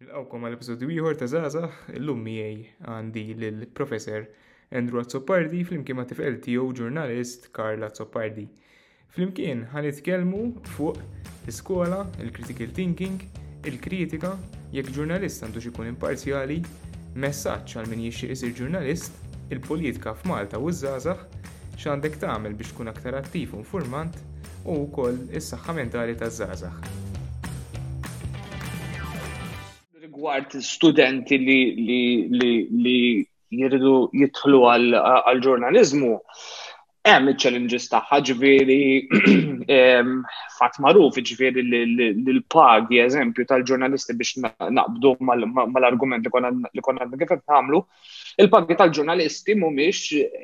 [0.00, 1.60] Nilqawkom għal episodju ieħor ta' Zaza,
[1.92, 4.22] illum miegħi għandi lill-professor
[4.78, 8.46] Andrew Azzopardi flimkien ma' tifqel tiegħu ġurnalist Karl Azzopardi.
[9.12, 10.40] Flimkien ħan nitkellmu
[10.72, 13.18] fuq l-iskola, il-critical thinking,
[13.68, 14.30] il-kritika,
[14.72, 16.56] jekk ġurnalist għandux ikun imparzjali,
[17.26, 19.20] messaġġ għal min jixtieq isir ġurnalist,
[19.52, 21.28] il-politika f'Malta u żgħażagħ,
[21.76, 24.16] x'għandek tagħmel biex tkun aktar attiv u informant
[24.64, 26.99] u wkoll is-saħħa mentali taż-żgħażagħ.
[30.20, 31.58] rigward studenti li,
[31.88, 32.00] li,
[32.40, 32.96] li, li
[33.60, 36.10] jiridu jidħlu għal ġurnalizmu
[37.08, 39.08] hemm iċ-challenges tagħha ġifieri
[40.58, 47.82] fatt magħruf ġifieri l-pagi eżempju tal-ġurnalisti biex naqbdu mal-argument li konna kif qed tagħmlu.
[48.44, 50.02] Il-pagi tal-ġurnalisti mhumiex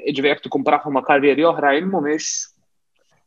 [0.09, 2.33] ġifieri jekk tikkumparahom ma' karrieri oħrajn mhumiex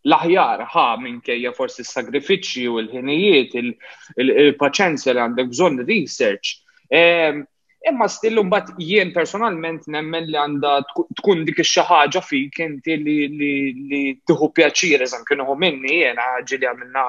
[0.07, 3.55] l-aħjar ħa minkejja forsi s-sagrifiċi u l-ħinijiet,
[4.23, 6.53] il-paċenzja li għandek bżon research.
[7.89, 10.75] Imma stillum bat jien personalment nemmen li għanda
[11.19, 17.05] tkun dik xaħġa fik inti li tħu pjaċir, eżan kienu minni jena ġili għamilna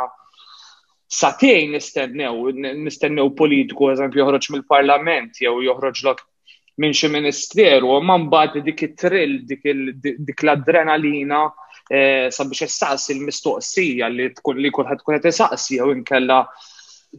[1.10, 2.50] satej nistennew,
[2.84, 6.22] nistennew politiku, eżan joħroġ mill-parlament, jew joħroġ lok
[6.80, 11.44] minn xi ministeru, man mbagħad dik it-trill, dik l-adrenalina
[11.90, 16.36] E, sabiex issaqsi l-mistoqsija li tkun li kulħadd tkun qed isaqsi jew inkella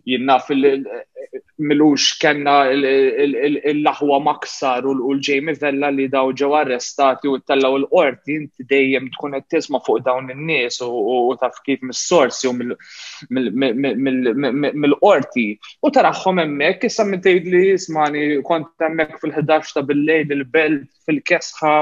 [0.10, 7.38] jinna fil-milux kena l-laħwa maksar u l-ġejmi vella li daw ġew arrestati u u
[7.82, 15.48] l-qorti inti dejjem tkun qed tisma' fuq dawn in-nies u taf kif mis-sorsi u mill-qorti.
[15.84, 21.74] U taraħħom hemmhekk issa minn tgħid li jismani kont hemmhekk fil-11 ta' bil-lejl il-belt fil-kesħa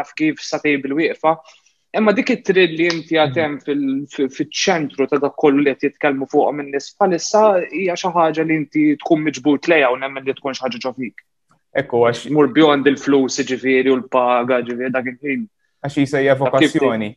[0.00, 1.34] taf kif sa tejb il wieqfa
[1.96, 4.30] Imma dik it-trill li inti għatem mhm.
[4.34, 8.58] fil-ċentru ta' dak kollu li qed jitkellmu fuq minn nis, palissa hija xi ħaġa li
[8.62, 11.24] inti tkun miġbut lejha u nemmen li tkun xi ħaġa ġofik.
[11.80, 12.26] Ekku għax.
[12.36, 15.46] Mur bjond il-flus ġifieri u l-paga ġifieri dak il-ħin.
[15.84, 17.08] Għax hija vokazzjoni.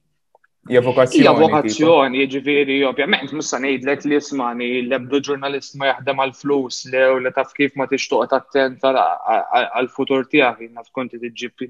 [0.69, 1.23] hija vokazzjoni.
[1.25, 7.19] Hija vokazzjoni, ġifiri, ovvjament, musa nejdlek li jismani l-ebdu ġurnalist ma jaħdem għal-flus, le u
[7.23, 11.66] li taf kif ma tixtuq attent għal-futur tijak, naf konti t-ġib,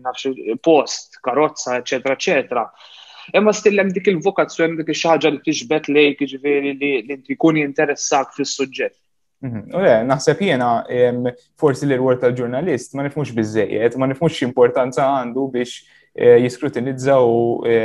[0.66, 2.66] post, karozza, eccetera, eccetera.
[3.34, 7.36] Imma still hemm dik il vokazzjoni hemm dik ix-xaġa li tiġbed lejk jiġifieri li inti
[7.36, 8.96] jkun jinteressat fis-suġġett.
[9.42, 9.60] Mhm.
[9.82, 10.70] le, naħseb jena
[11.64, 15.78] forsi l wort tal-ġurnalist ma nifmux biżejjed, ma nifmux importanza għandu biex
[16.16, 17.76] e, jiskrutinizza u e,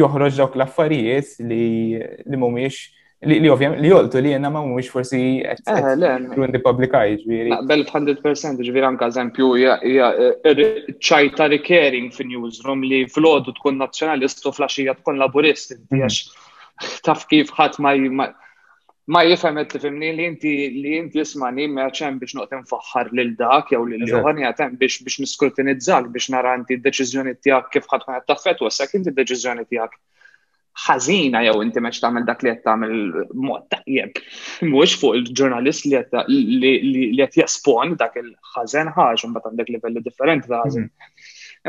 [0.00, 2.76] joħroġ dawk l-affarijiet li mhumiex
[3.26, 5.18] li ovvjem li joltu li jenna ma mux forsi
[6.36, 7.54] rundi publikaj ġviri.
[7.70, 14.52] Bel 100% ġviri anka eżempju eh, ċajta recurring fi newsroom li flodu tkun nazjonali u
[14.58, 16.94] flasġija tkun laburist biex mm.
[17.06, 17.78] taf kif ħadd
[19.12, 23.70] ma jifhem qed tifhimni li inti li inti jismani ċem biex noqgħod infaħħar lil dak
[23.76, 28.48] jew l-ġuħani għatem biex biex niskrutinizzak biex nara inti d-deċiżjoni tiegħek kif ħadd ma jattaffet
[28.48, 30.00] taffett u għasak inti d-deċiżjoni tiegħek
[30.80, 34.16] ħażina jew inti meċ tagħmel dak li qed tagħmel mod tajjeb.
[34.70, 40.62] Mhux fuq il-ġurnalist li qed li jespon dak il-ħażen ħaġ imbagħad għandek livelli differenti ta'
[40.64, 40.86] ħazin.
[40.88, 41.12] Mm.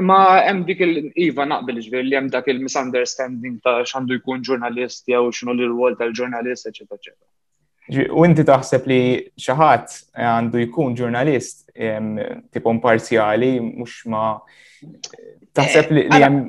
[0.02, 5.28] Imma hemm dik il-iva naqbel ġveri li hemm dak il-misunderstanding ta' x'għandu jkun ġurnalist jew
[5.34, 8.12] x'inhu l-rwol tal-ġurnalist, eċetera, eċetera.
[8.16, 9.02] U inti taħseb li
[9.36, 11.68] xaħat għandu jkun ġurnalist
[12.56, 14.30] tipon parzjali, mux ma
[15.54, 16.46] taħseb li jem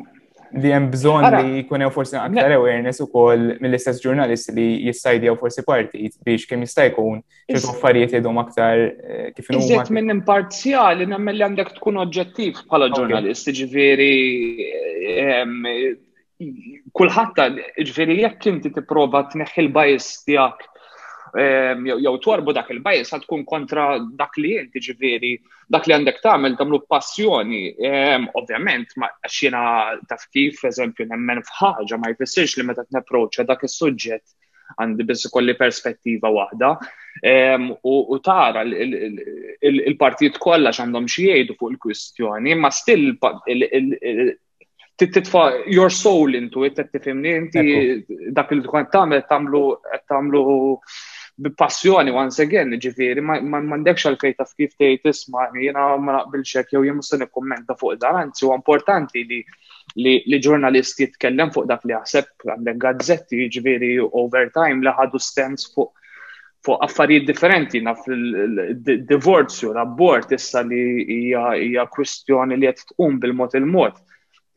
[0.55, 5.65] li hemm bżonn li jkun hemm forsi aktar awareness ukoll mill-istess ġurnalisti li jissajdjaw forsi
[5.67, 9.65] partit biex kemm jista' jkun xi affarijiet jgħidhom aktar eh, kif inhom.
[9.67, 14.13] Iżjed minn imparzjali nagħmel li għandek tkun oġġettiv bħala ġurnalist, ġifieri
[17.01, 20.71] kulħadd ġifieri jekk inti tipprova tneħħi l-bajs tiegħek
[21.35, 23.87] jew torbu dak il-bajs għad tkun kontra
[24.19, 25.33] dak li jenti ġiviri,
[25.69, 27.63] dak li għandek tagħmel tagħmlu passjoni.
[28.39, 29.65] Ovvjament ma xina
[30.09, 34.39] taf kif eżempju nemmen f'ħaġa ma jfissirx li meta t-neproċa dak is-suġġett
[34.81, 36.71] għandi biss kolli perspettiva waħda.
[37.83, 43.17] U tara il-partijiet kollha x'għandhom xiejdu jgħidu fuq il-kwistjoni, ma still
[44.97, 50.45] titfa your soul into it, tifhimni inti dak il-kont tagħmel tagħmlu
[51.37, 52.71] Bi-passjoni once again,
[53.27, 57.19] ma m'għandekx għal fejn taf kif tgħid isma' jena ma naqbil xek, jew jien se
[57.23, 59.41] nikkummenta fuq dan, anzi huwa importanti li
[60.31, 63.83] li ġurnalisti jitkellem fuq dak li jaħseb għandek gazzetti over
[64.23, 65.91] overtime li ħadu stems fuq
[66.65, 70.81] fuq affarijiet differenti naf il-divorzju, l-abbort issa li
[71.35, 73.99] hija kwistjoni li qed tqum bil-mod il-mod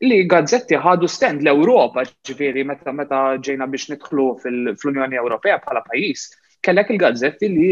[0.06, 6.30] li gazzetti ħadu stand l-Europa, ġviri, meta meta ġejna biex nidħlu fl-Unjoni Ewropea bħala pajis,
[6.64, 7.66] kellek il-gazzetti li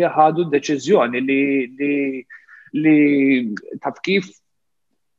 [0.00, 1.38] li ħadu deċiżjoni li
[1.78, 1.92] li
[2.84, 2.96] li
[3.84, 4.28] taf kif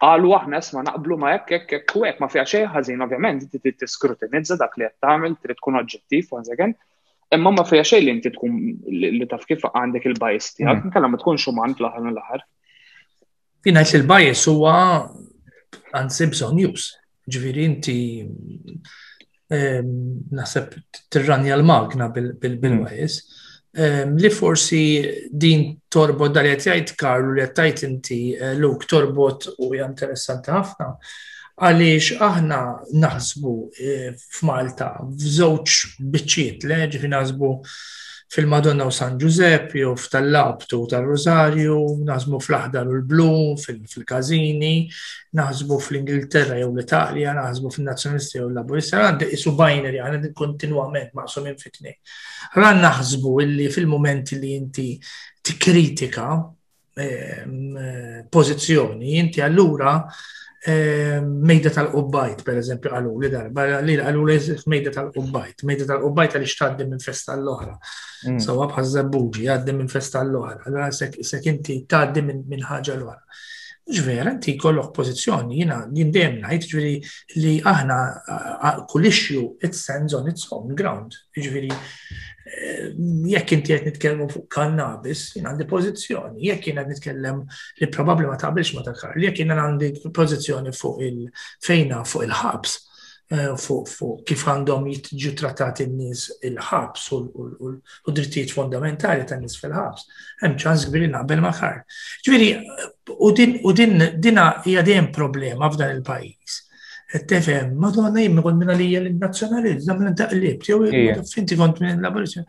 [0.05, 3.77] għalu aħna sma naqblu ma jekk jekk jekk hekk ma fiha xejn ħażin ovvjament trid
[3.81, 6.75] tiskrutinizza dak li qed tagħmel, trid tkun oġġettiv once again,
[7.33, 8.59] imma ma fiha xejn li inti tkun
[8.89, 11.15] li taf kif għandek il-bajs tiegħek, inkella mm.
[11.17, 12.45] ma tkunx uman fl-aħħar mill-aħħar.
[13.65, 14.75] Jien li l-bajs huwa
[15.95, 16.91] anzi bżonn jus.
[17.25, 17.95] Ġifieri inti
[19.53, 19.89] Ehm,
[20.33, 20.71] naħseb
[21.13, 23.17] tirranja l-magna bil-wajis,
[23.77, 23.81] hmm.
[23.83, 24.79] ehm, li forsi
[25.29, 30.87] din torbot dal jgħid Karlu li jgħid inti eh, luk torbot u hija interessanti ħafna
[31.61, 32.59] għaliex aħna
[33.05, 35.75] naħsbu eh, f'Malta f'żewġ
[36.17, 37.51] biċċiet le fi naħsbu
[38.27, 44.89] fil-Madonna u San Giuseppe, u f'tal-Labtu tal rosario nazmu fl-Aħdar u l-Blu, fil-Kazini,
[45.37, 51.59] naħsbu fl-Ingilterra jew l-Italja, naħsbu fil nazjonisti jew l-Laburisti, għandek isu binary, għandek kontinuament maqsumin
[51.61, 51.93] fitni.
[52.55, 54.87] Għan naħsbu illi fil-momenti li inti
[55.45, 56.27] tikkritika
[57.05, 59.99] ehm, eh, pozizjoni, inti allura
[60.65, 64.37] Ehm, mejda tal-qubbajt, per eżempju, għalu li darba, li għalu li
[64.73, 67.75] mejda tal-qubbajt, mejda tal-qubbajt għalix tgħaddi minn festa l-oħra.
[68.25, 68.39] Mm.
[68.41, 73.21] Sawa bħal zabbuġi, għaddi minn festa l-oħra, għallura sekk inti tgħaddi minn ħaġa l ohra
[73.95, 76.63] Ġvera, inti kollok pozizjoni, jina jindem najt,
[77.37, 77.97] li aħna
[78.89, 81.13] kull issue it sends on its own ground.
[81.37, 81.69] Ġveri,
[82.45, 82.91] Eh,
[83.31, 87.39] jekk inti qed nitkellmu fuq kannabis, jien għandi pożizzjoni, jekk jien qed nitkellem
[87.81, 92.75] li probabbli ma taqbilx ma takar, jekk jien għandi pożizzjoni fuq il-fejna fuq il-ħabs,
[93.33, 100.05] eh, fuq kif għandhom jitġu trattati n-nies il-ħabs u drittijiet fondamentali ta' nies fil-ħabs,
[100.43, 101.81] hemm ċans kbir naqbel maħar.
[102.27, 106.61] Ġifieri, eh, u din hija dejjem problema f'dan il-pajjiż
[107.23, 110.81] Tefem, madonna jimmi kont minna li l-nazjonalizza minna taqlibt, jow
[111.31, 112.45] finti kont minna l-abolizjoni.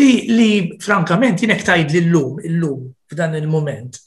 [0.00, 0.50] Li, li
[0.82, 4.00] frankament, jinek tajd li l-lum, l-lum, f'dan il-moment,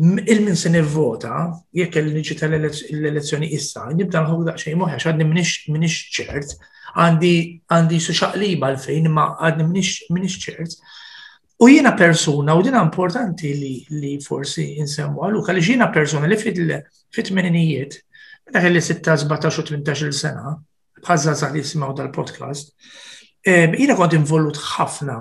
[0.00, 1.46] il-min se nivvota,
[1.78, 5.28] jekk il-niġi tal-elezzjoni issa, nibda nħu daqxej moħi, għax għadni
[5.76, 6.56] minix ċert,
[6.98, 7.34] għandi
[7.74, 9.68] għandi su xaqliba l-fejn, ma għadni
[10.18, 10.78] minix ċert.
[11.58, 17.96] U jiena persuna, u dina importanti li, forsi insemmu għallu, għalli jiena persuna li fit-tmeninijiet,
[18.54, 20.54] li 6, 17 18 sena,
[21.04, 22.72] bħazza li jisimaw dal-podcast.
[23.48, 25.18] Jina kont involut ħafna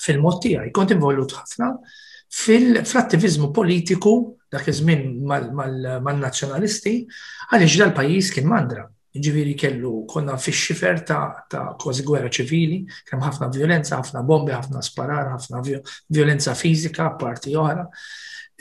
[0.00, 1.72] fil-mod tiegħi, kont involut ħafna
[2.30, 4.14] fil-attivizmu politiku
[4.50, 6.96] dak iż-żmien mal-nazzjonalisti
[7.52, 8.86] għaliex dal-pajjiż kien mandra.
[9.10, 14.52] Ġiviri kellu konna fi xifer ta', ta kważi gwerra ċivili, kemm ħafna violenza, ħafna bombi,
[14.54, 15.64] ħafna sparar, ħafna
[16.14, 17.88] violenza fizika, parti oħra.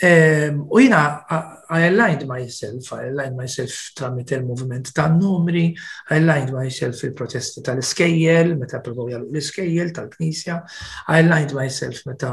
[0.02, 1.26] Ehm, u jina,
[1.70, 5.76] I aligned myself, I aligned myself tramite il-movement ta' numri,
[6.10, 10.56] I aligned myself fil protesti tal-iskejjel, meta provaw jalu l-iskejjel tal-knisja,
[11.10, 12.32] I aligned myself meta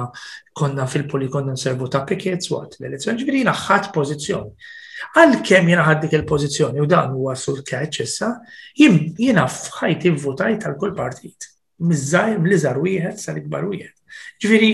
[0.57, 4.71] konna fil-polikon servu ta' pikets waqt l-elezzjoni, ġviri jina ħadd pozizjoni.
[5.19, 8.31] Għal-kem jina ħaddik il-pozizjoni u dan huwa sul catch issa,
[8.79, 11.51] jina fħajt votajt għal kull partit.
[11.83, 13.93] Mizzajr, mlizar wieħed, sal-ikbar wieħed.
[14.41, 14.73] Ġviri,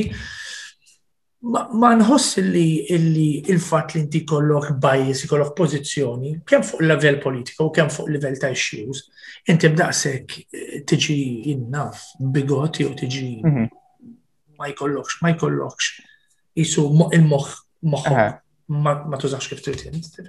[1.43, 7.91] ma nħoss li il-fat li inti kollok bajis, kollok pozizjoni, kemm fuq il-level politiko, kemm
[7.91, 9.09] fuq il-level ta' issues,
[9.51, 11.17] inti b'daqsek eh, tiġi
[11.55, 12.05] innaf
[12.35, 13.67] bigoti u tiġi mhm.
[14.61, 15.91] ma jkollokx, ma jkollokx
[16.63, 16.87] jisu
[17.19, 17.51] il-moħ
[17.91, 18.41] moħħok
[18.87, 20.29] ma tużax kif trid inti.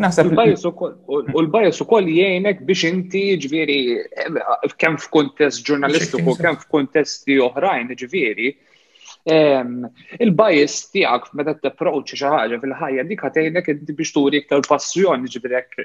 [0.00, 7.36] Naħseb u l-bajus u koll jgħinek biex inti ġviri eh, kemm f'kuntest ġurnalistiku, kemm f'kuntesti
[7.52, 8.54] oħrajn ġviri,
[9.24, 15.30] Il-bajis tiegħek meta t approċi xi ħaġa fil-ħajja dik għatajnek inti biex turi iktar passjoni
[15.32, 15.78] ġibrek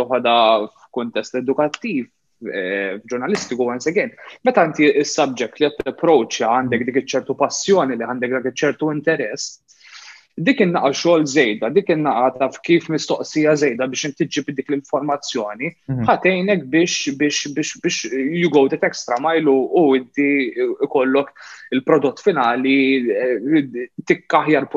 [0.00, 0.32] toħada
[0.64, 4.10] f f'kuntest edukattiv eh, ġurnalistiku once again.
[4.42, 9.77] Meta inti s-subject li t approċi għandek dik ċertu passjoni li għandek dik ċertu interess,
[10.38, 15.72] dik innaqa xogħol żejda, dik innaqa taf kif mistoqsija żejda biex inti ġib dik l-informazzjoni,
[15.90, 16.04] mhm.
[16.08, 20.28] ħatejnek biex biex biex biex you go that extra mile u inti
[20.86, 21.32] ikollok
[21.76, 22.78] il-prodott finali
[23.10, 24.68] eh, tikka aħjar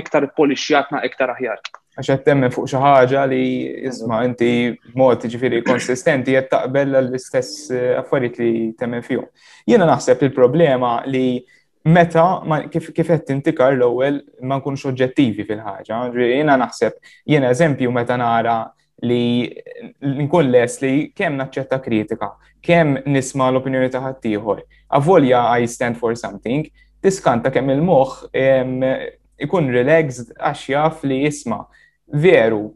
[0.00, 1.62] iktar polixjatna iktar aħjar.
[1.92, 3.42] Għax qed temmen fuq xi ħaġa li
[3.90, 4.48] isma' inti
[4.96, 9.28] mod ġifieri konsistenti qed taqbel l-istess eh, affarijiet li temmen fihom.
[9.68, 11.42] Jiena naħseb il-problema li
[11.82, 15.98] meta kif qed tintikar l-ewwel ma nkunx oġġettivi fil-ħaġa.
[16.14, 18.56] Jiena naħseb jiena eżempju meta nara
[19.02, 19.50] li
[19.98, 22.28] nkun les li kemm naċċetta kritika,
[22.62, 24.62] kemm nisma' l-opinjoni ta' ħaddieħor.
[24.94, 26.68] Avolja I stand for something,
[27.02, 31.64] tiskanta kemm il-moħħ ikun relaxed għax jaf li jisma.
[32.06, 32.68] Veru,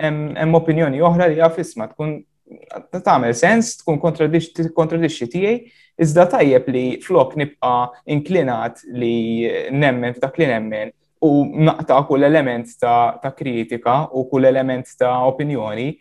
[0.00, 2.16] hemm opinjoni oħra li jaf isma' tkun
[2.94, 5.56] tagħmel sens, tkun kontradixxi tiegħi,
[6.02, 7.74] Iżda tajjeb li flok nibqa
[8.10, 9.12] inklinat li
[9.70, 10.90] nemmen f'dak li nemmen
[11.24, 11.30] u
[11.68, 15.92] naqta' kull element ta', ta kritika u kull element ta' opinjoni.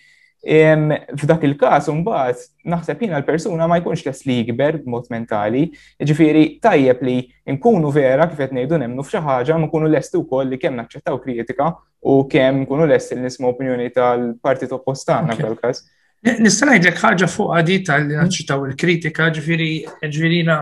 [0.43, 2.41] F'dak il-kas, mbagħad
[2.73, 5.67] naħseb jina l-persuna ma jkunx les li jikber b'mod mentali,
[6.03, 7.13] ġifiri tajjeb li
[7.55, 11.21] nkunu vera kif qed ngħidu nemmnu f'xi ħaġa ma nkunu lesti wkoll li kemm naċċettaw
[11.23, 11.69] kritika
[12.09, 15.85] u kemm nkunu lesti l nisma' opinjoni tal-partit oppostana f'dal każ.
[16.23, 19.67] Nista' ngħidlek ħaġa fuq għadi tal-ċitaw il-kritika, ġviri,
[20.07, 20.55] ġvirina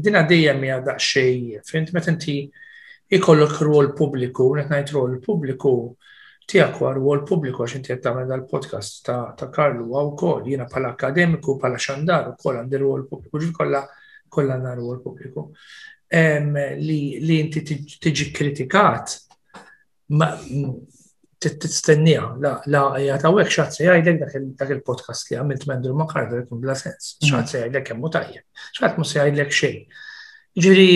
[0.00, 2.36] dina dejjem hija xej, fint meta inti
[3.12, 5.72] ikollok rwol pubbliku, qed ngħid rwol pubbliku
[6.48, 10.94] tiegħek huwa rwol pubbliku għax inti qed tagħmel dal-podcast ta' Karlu għaw kol, jiena bħala
[10.96, 13.84] akademiku, bħala xandar u ukoll għandi rwol pubbliku, ġil kolla
[14.32, 15.44] kollha rwol pubbliku.
[16.16, 19.18] Li inti tiġi kritikat
[21.50, 22.22] tistennija,
[22.66, 26.74] la ja, ta' għek xaħat jgħidlek dak il-podcast li għamilt mendur ma' kardu jkun bla
[26.78, 27.28] sens, mm.
[27.28, 28.42] xaħat se jgħidlek jemmu tajja,
[28.78, 29.76] xaħat mu se jgħidlek xej.
[30.64, 30.88] Ġiri,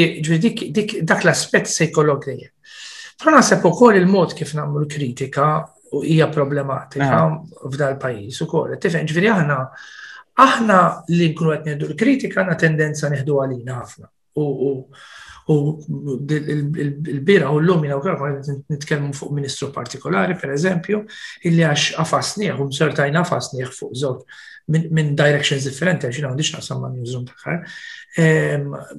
[1.02, 2.52] dak l-aspet se jkollok dejjem.
[3.18, 5.46] Però naħseb ukoll il-mod kif nagħmlu kritika
[6.04, 7.38] hija problematika ah.
[7.66, 8.76] f'dal pajjiż ukoll.
[8.78, 9.58] Tifhem ġifieri aħna
[10.38, 14.10] aħna li nkunu qed l-kritika għandna tendenza nieħdu għalina ħafna.
[15.48, 15.78] U
[17.08, 21.00] il-bira u l lumina u kif nitkellmu fuq ministru partikolari, per eżempju,
[21.48, 24.36] illi għax għafasniħ, u msertajn għafasniħ fuq zot
[24.68, 26.92] minn directions differenti, għax jina għandix naqsam ma'
[27.30, 28.92] taħħar.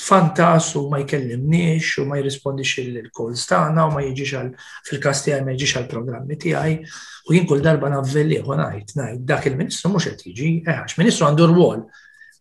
[0.00, 4.54] Tfantas u ma jkellimniex u ma jirrispondix il-calls stana u ma jiġix għal
[4.88, 6.80] fil-kas tiegħi ma jieġiġ għal programmi tiegħi.
[7.28, 11.28] U jien kull darba navvelli għonajt, ngħid, dak il-ministru mhux qed jiġi, eħax eh, ministru
[11.28, 11.84] għandu rwol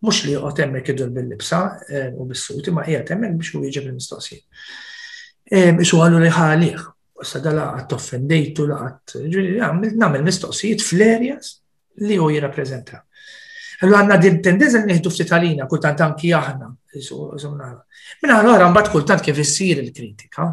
[0.06, 1.62] mux li eh, u temmek id bil-libsa
[2.20, 4.44] u bil suti ma jgħat temmek biex u jġib l-mistoqsijiet.
[5.50, 6.84] Eh, isu għallu li ħalih,
[7.18, 9.58] u s-sada laqat offendejtu laqat, ġviri,
[10.00, 11.54] namil mistoqsijiet fl-areas
[12.06, 13.02] li u jirrapprezenta.
[13.80, 16.74] Għallu għanna din tendenza li f-titalina, kultant anki aħna,
[18.18, 20.46] Minna għallu għaran bat kultant kif issir il-kritika,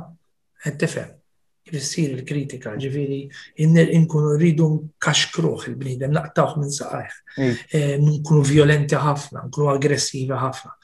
[0.67, 1.13] għed tefem
[1.73, 3.21] jissir il-kritika, ġifiri,
[3.97, 4.69] inkunu rridu
[5.01, 7.55] kaxkruħ il-bnidem, naqtawħ minn saqajħ, mm.
[7.79, 10.75] eh, nkunu violenti ħafna, nkunu aggressivi ħafna.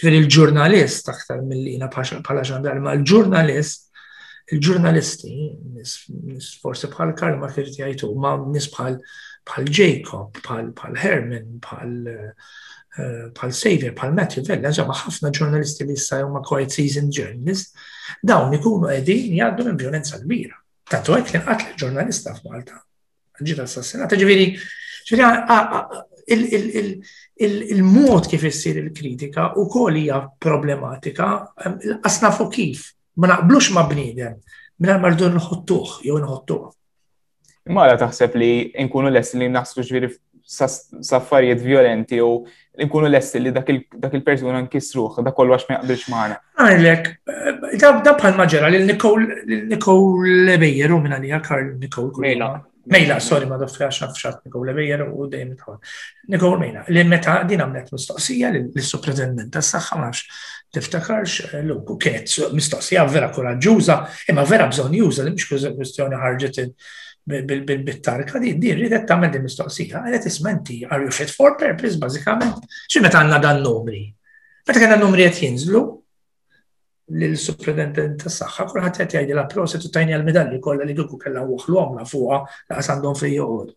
[0.00, 3.88] Ġifiri, il-ġurnalist, aktar mill-lina bħala ġandarma, l ġurnalist
[4.50, 5.34] il-ġurnalisti,
[6.58, 8.96] forse bħal Karl ma kirti għajtu, ma nis bħal
[9.70, 12.32] Jacob, bħal Herman, bħal eh,
[12.98, 17.70] Eh, pal Xavier, pal Matthew Vella, ġama ħafna ġurnalisti li issa huma quiet season journalist
[18.26, 20.56] dawn ikunu qegħdin jgħaddu minn violenza kbira.
[20.90, 22.80] Tantu hekk li li ġurnalista f'Malta.
[23.64, 24.48] s-sassinata, ġiviri,
[25.06, 26.88] ġiviri,
[27.76, 31.30] il-mod kif issir il-kritika u kol hija problematika
[32.04, 32.82] asna fuq kif
[33.16, 34.34] ma naqblux ma' bniedem
[34.78, 36.66] minna mardu nħottuħ jew nħottuħ.
[37.70, 38.50] Mara taħseb li
[38.86, 40.10] nkunu essin li naħsbu ġviri
[40.58, 42.42] saffarijiet violenti u
[42.78, 43.68] nkunu lesti li dak
[44.14, 46.36] il-persuna nkisruħ, dak kollu għax ma jaqbilx maħna.
[46.64, 49.62] Għajlek, eh, da bħal maġera li
[50.50, 52.12] Lebejer u minna li għakar l-Nikol.
[52.22, 52.52] Mejla.
[52.90, 55.76] Mejla, sorry, ma doffi għax nafxat Nicole Lebejjeru u dejjem tħol.
[56.32, 60.20] Nikol Mejla, li meta din għamlet mistoqsija li s-supretendent ta' s-saxħa maħx
[60.70, 61.98] tiftakarx eh, l-luk u
[62.54, 63.28] mistoqsija vera
[63.60, 63.98] ġuża,
[64.30, 66.72] imma vera bżon juża li mx kwestjoni ħarġetin
[67.30, 70.02] bil tarka di di rridet tagħmel din mistoqsija.
[70.06, 72.66] Għalet ismenti, are you fit for purpose, bażikament?
[72.90, 74.02] Xi meta għandna dan numri?
[74.66, 75.82] Meta kien numri qed jinżlu,
[77.18, 81.86] l-supredendent tas saħħa kulħadd qed jgħidilha proset u tajni għall-medalli kollha li kieku kellha waħlu
[81.98, 83.72] la fuqha laqas għandhom fejn joqgħod.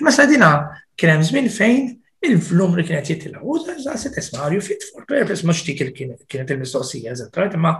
[0.00, 0.50] Imma sadina
[0.98, 1.88] kien hemm żmien fejn
[2.28, 5.92] il-flum li kienet jitilaw, u zazet esmarju fit for purpose, mux il
[6.28, 7.78] kienet il-mistoqsija, zazet, ma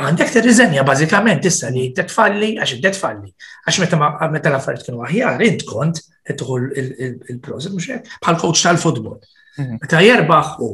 [0.00, 3.28] għandek t-rizenja bazikament issa li t-tfalli, għax t-tfalli,
[3.68, 7.90] għax meta l-affarijiet kienu aħjar, int kont tħol il-prozit, mux
[8.24, 9.18] bħal coach tal-futbol.
[9.58, 9.76] Mhm.
[9.84, 10.70] Meta jerbaħ u,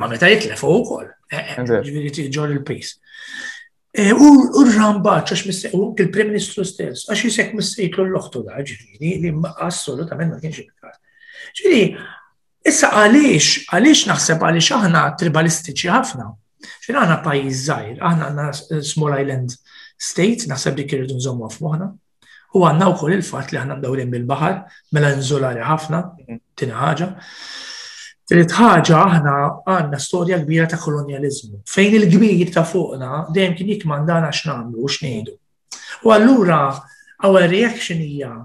[0.00, 2.94] ma meta jitlef u kol, eh, eh, ġor il-pis.
[3.94, 4.30] Eh, u
[4.64, 10.40] r-rambaċ, għax u il-Prim Ministru stess, għax jisek mistejlu l-loħtu da, ġiri, li assolutament ma
[10.40, 10.96] kienx il-kas.
[11.60, 11.84] Ġiri,
[12.62, 16.26] Issa għaliex, għaliex naħseb għaliex aħna tribalistiċi ħafna.
[16.84, 19.54] Xin aħna pajjiż zaħir, aħna għandna Small Island
[19.98, 21.88] State, naħseb dik irridu nżommu f'moħħna.
[22.54, 24.54] U għandna wkoll il-fatt li aħna mdawrin bil-baħar,
[24.94, 26.40] mela nżolari ħafna, mhm.
[26.54, 27.08] tina ħaġa.
[28.32, 29.32] Trid ħaġa aħna
[29.72, 35.34] għandna storja kbira ta' kolonjaliżmu, fejn il-kbir ta' fuqna dejjem kien jikmandana x'nagħmlu u x'ngħidu.
[36.06, 36.60] U allura
[37.26, 38.36] our reaction hija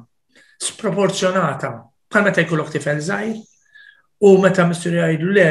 [0.64, 1.72] sproporzjonata
[2.10, 3.38] bħal meta jkollok tifel żgħir,
[4.26, 5.44] U meta mistur jgħidu le,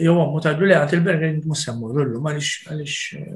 [0.00, 3.26] jow għammu tajdu le, għat il-bergen musemmu rullu, għalix għalix eh,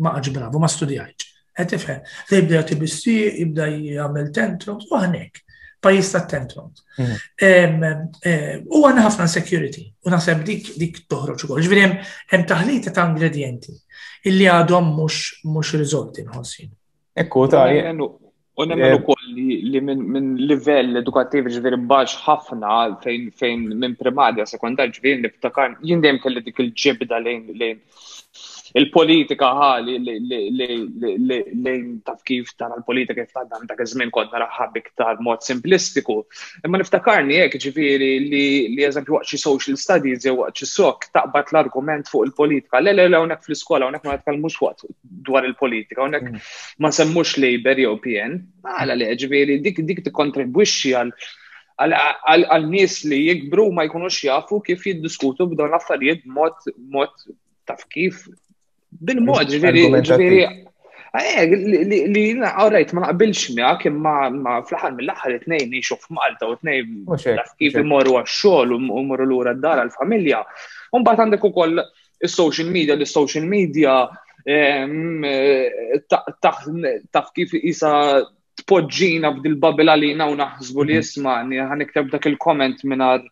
[0.00, 1.26] ma' lix, ma studijajċ.
[1.60, 1.96] Għet ifħe,
[2.30, 5.42] ta' jibda jgħati bisti, jibda jgħamil tentrums, u għanek,
[5.84, 6.80] pajis ta' tentrums.
[6.96, 8.08] Mhm.
[8.16, 11.66] Eh, u għana ħafna security, u nasab dik dik toħroċ u għol.
[11.68, 13.76] Ġviri jem taħlita ta' ingredienti,
[14.24, 16.72] illi għadhom mux rizolti nħossin.
[17.20, 17.68] Ekku, ta'
[18.60, 19.28] U nemmen ukoll
[19.72, 22.72] li minn livell edukattiv ġviri baċ ħafna
[23.06, 27.80] fejn minn primarja sekundarja ġviri niftakar jien dejjem kelli dik il-ġibda lejn lejn
[28.78, 31.74] il-politika ħali li
[32.04, 36.16] taf kif tara l-politika kif tara minn dak iż-żmien kont naraħħab iktar mod simplistiku.
[36.64, 38.44] Imma niftakarni jekk ġifiri li
[38.76, 42.80] li eżempju waqt social studies jew waqt xi sok taqbad l-argument fuq il-politika.
[42.80, 44.86] Le le hawnhekk fl-iskola unek ma nitkellmux waqt
[45.28, 46.48] dwar il-politika, hawnhekk mm.
[46.84, 48.38] ma semmux Labour jew PN.
[48.64, 54.84] Għala li ġifiri dik dik tikkontribwixxi għal għal nies li jikbru ma jkunux jafu kif
[54.88, 56.56] jiddiskutu b'dawn affarijiet mod
[56.98, 57.12] mod
[57.68, 58.24] taf kif
[59.00, 60.50] Bil-mod, ġviri,
[61.12, 67.40] eh, li għarajt ma naqbilx miegħek imma fl ħar mill-aħħar it-tnejn nixu f'Malta u t-tnejn
[67.62, 70.42] kif imorru għax-xogħol u morru lura d-dar għall-familja.
[70.98, 71.80] Mbagħad għandek ukoll
[72.28, 73.96] is-social media, li social media
[74.44, 77.94] eh, taf kif isa
[78.62, 81.00] tpoġġina bdil babela li naw naħsbu li mhm.
[81.00, 83.28] jisma' ħanikteb dak il-komment mingħajr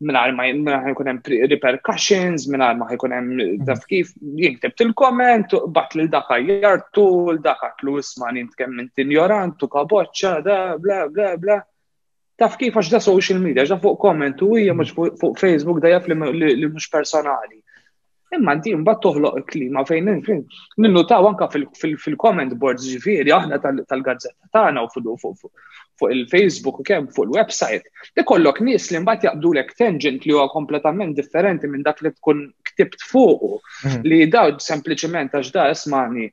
[0.00, 1.20] minar ma jkun hemm
[1.52, 3.64] repercussions, minar ma jkun hemm mhm.
[3.68, 7.04] daf kif jinkteb il-komment, bat lil daka jartu,
[7.36, 11.58] l-daka tlu isma' int minn int kaboċċa, da bla bla bla.
[12.40, 15.92] Taf kif għax da social media, da fuq komment u hija mhux fuq Facebook da
[15.98, 17.60] jaf li mhux personali.
[18.36, 20.10] Imma inti mbagħad toħloq il-klima fejn
[20.82, 21.46] ninnutaw anke
[21.82, 27.82] fil-comment boards ġifieri aħna tal-gazzetta tagħna u fuq il-Facebook u kemm fuq il-website.
[28.22, 33.02] Ikollok nies li mbagħad jaqdulek tangent li huwa kompletament differenti minn dak li tkun ktibt
[33.10, 34.06] fuqu mhm.
[34.12, 36.30] li daw sempliċement għax da ismani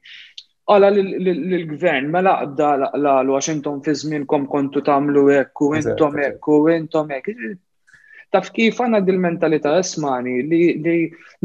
[0.70, 7.16] għala l-gvern mela għadda l-Washington fi żmienkom kontu tagħmlu hekk u intom hekk u intom
[7.18, 7.36] hekk
[8.34, 10.96] Taf kif għandna dil mentalità jismani li, li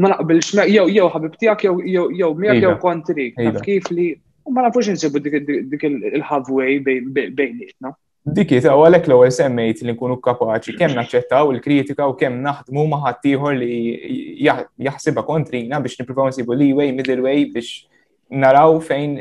[0.03, 1.63] ma naqbilx jew jew ħabib tiegħek
[1.93, 4.07] jew jow, miegħek jew kontri, Taf kif li
[4.51, 7.93] ma nafux insibu dik il-halfway bejnietna.
[8.35, 13.01] Diki, ta' għalek l-ewwel semmejt li nkunu kapaċi kemm naċċettaw il-kritika u kemm naħdmu ma'
[13.07, 17.87] ħaddieħor li jaħsiba kontrina biex nippruvaw nsibu way, middle way biex
[18.43, 19.17] naraw fejn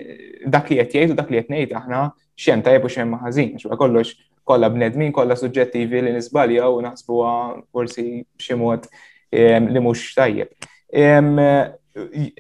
[0.51, 2.05] dak li qed u dak li qed ngħid aħna
[2.39, 7.21] xem tajjeb u xem maħażin, xwa kollox kolla bnedmin, kolla suġġettivi li nisbalja u naħsbu
[7.73, 8.07] forsi
[8.41, 8.89] ximot
[9.33, 10.51] ehm, li mux tajjeb.
[11.03, 11.37] Ehm,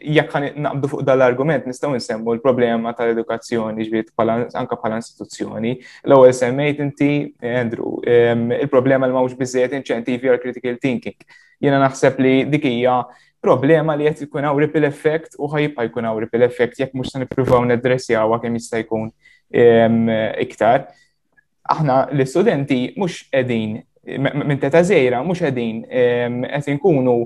[0.02, 4.12] jekk għan naqbdu fuq dal-argument, nistaw nsemmu l-problema tal-edukazzjoni ġbiet
[4.56, 5.74] anka bħala istituzzjoni.
[6.06, 7.10] l għol semmejt inti,
[7.60, 11.16] Andrew, ehm, il-problema li mawx biżejjed inċentivi għal critical thinking.
[11.62, 13.02] Jiena naħseb li dikija
[13.42, 17.12] problema li qed ikun hawn ripple effect u ħajibqa' jkun hawn ripple effect jekk mhux
[17.12, 19.10] se nippruvaw nedressjawha kemm jista' jkun
[20.38, 20.86] iktar
[21.70, 27.16] aħna l-studenti mux edin, minn teta zejra, mux edin, qed nkunu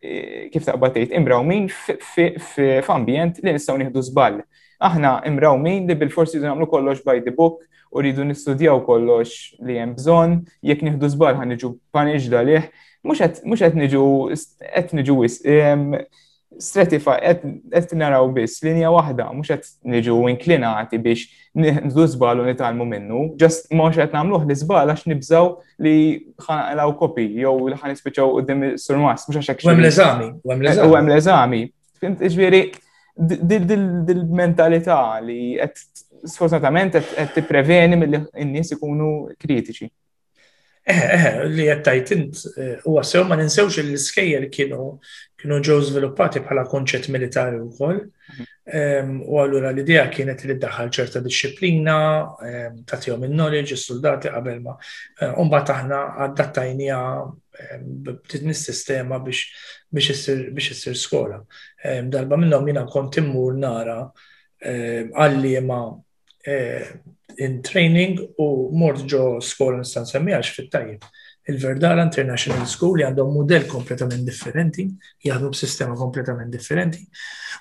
[0.00, 4.42] e, kif taqbatejt, imrawmin f'ambjent li nistaw nieħdu żball.
[4.84, 9.96] Aħna imrawmin li bil-forsi nagħmlu kollox by the book u rridu nistudjaw kollox li hemm
[9.96, 12.68] bżonn, jekk nieħdu żball ħan niġu paniġda liħ,
[13.06, 15.20] mhux qed niġu qed niġu
[16.58, 17.18] stratify,
[17.70, 21.20] qed naraw biss linja waħda, mhux qed niġu inklinati biex
[21.56, 25.46] nżdu zbalu u nitalmu minnu, ġast mhux qed nagħmluh li zbal għax nibżaw
[25.84, 25.94] li
[26.46, 27.90] ħanqlaw kopi jew li ħan
[28.26, 29.62] u dimmi surmas, mhux għax hekk.
[29.66, 29.84] għem l
[30.86, 31.62] u għem l-eżami.
[32.00, 32.62] Fint iġifieri
[33.16, 35.74] dil-mentalità li qed
[36.28, 39.08] sfortunatament qed tippreveni milli n-nies ikunu
[39.40, 39.88] kritiċi.
[40.86, 44.80] Eħe, eh, eh, li jattajt int, eh, u għasew ma ninsewx il skejjer kienu
[45.36, 47.98] kienu ġew żviluppati bħala konċett militari wkoll.
[48.76, 51.96] Ehm, u allura l-idea kienet li ddaħħal ċerta disċiplina,
[52.46, 54.74] ehm, tagħtihom il-knowledge, is-soldati qabel ma.
[55.20, 61.42] Eh, mbagħad aħna adattajnija ehm, b'titnis sistema biex issir skola.
[62.10, 64.00] Darba minnhom jiena kont immur nara
[64.66, 65.80] għalli ma
[66.48, 66.96] eh,
[67.36, 71.04] in training u mort ġo skola nistan semmiħax fit tajjeb
[71.46, 74.86] il-Verdara International School li għandhom model kompletament differenti,
[75.22, 77.02] jgħadu b'sistema kompletament differenti,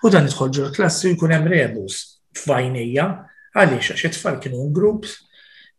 [0.06, 2.00] u dan idħolġu l-klassi jkun hemm rebus
[2.41, 3.06] f'għajnija,
[3.56, 5.19] għaliex għax it-tfal kienu groups,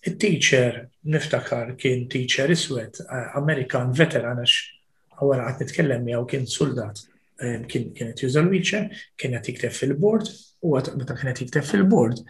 [0.06, 7.00] it-teacher niftakar kien teacher iswed eh, Amerikan veteran għax għawara għat nitkellem jew kien soldat
[7.42, 8.86] eh, kien kienet juża l-wheelchair,
[9.18, 10.30] kienet fil-bord,
[10.62, 12.22] u għat meta kienet fil-bord,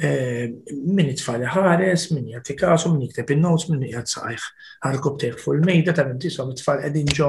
[0.00, 0.46] Eh,
[0.88, 4.46] min it-tfali ħares, min jagħti kasu, min jikteb in-notes, min jgħat saqajh
[4.86, 7.26] ħarkob tejħ fuq il-mejda, ta' intisom it tfali qegħdin ġo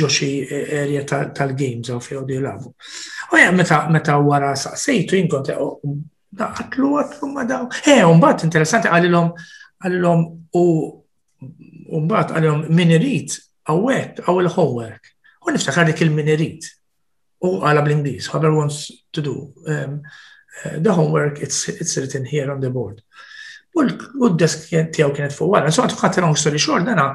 [0.00, 0.30] ġo xi
[0.78, 2.72] area tal-games għaw fejn jilabu.
[3.28, 5.52] U jgħam meta wara saqsejtu jinkont
[6.40, 7.68] naqatlu għatlu ma daw.
[7.84, 9.32] Eh umbat, interessanti għalilom
[9.84, 10.24] għalilom
[10.56, 10.66] u
[12.00, 13.36] umbat għalilom minirit
[13.68, 15.12] għawek għaw il-homework.
[15.44, 16.64] U niftakar dik il-minirit.
[17.44, 19.36] U għala bl-Inglis, għabar wants to do
[20.76, 23.02] the homework, it's, it's written here on the board.
[23.74, 25.70] U d-desk tijaw kienet fuq għara.
[25.74, 27.08] So għatu cut long story short, dana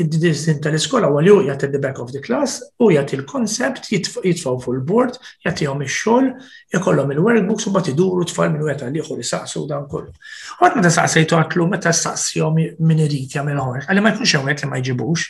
[0.00, 4.56] id-disin tal-iskola għal ju jgħat the back of the class u jgħat il concept jitfaw
[4.62, 6.30] fuq il-board, jagħtihom il-xol,
[6.72, 10.08] jgħakollom il-workbooks u bad iduru tfal minn għet li li saqsu dan kollu.
[10.64, 14.72] Għat meta saqsejtu għatlu meta saqsijom minn irid jagħmel homework, għalli ma jkunx għawek li
[14.72, 15.26] ma jġibux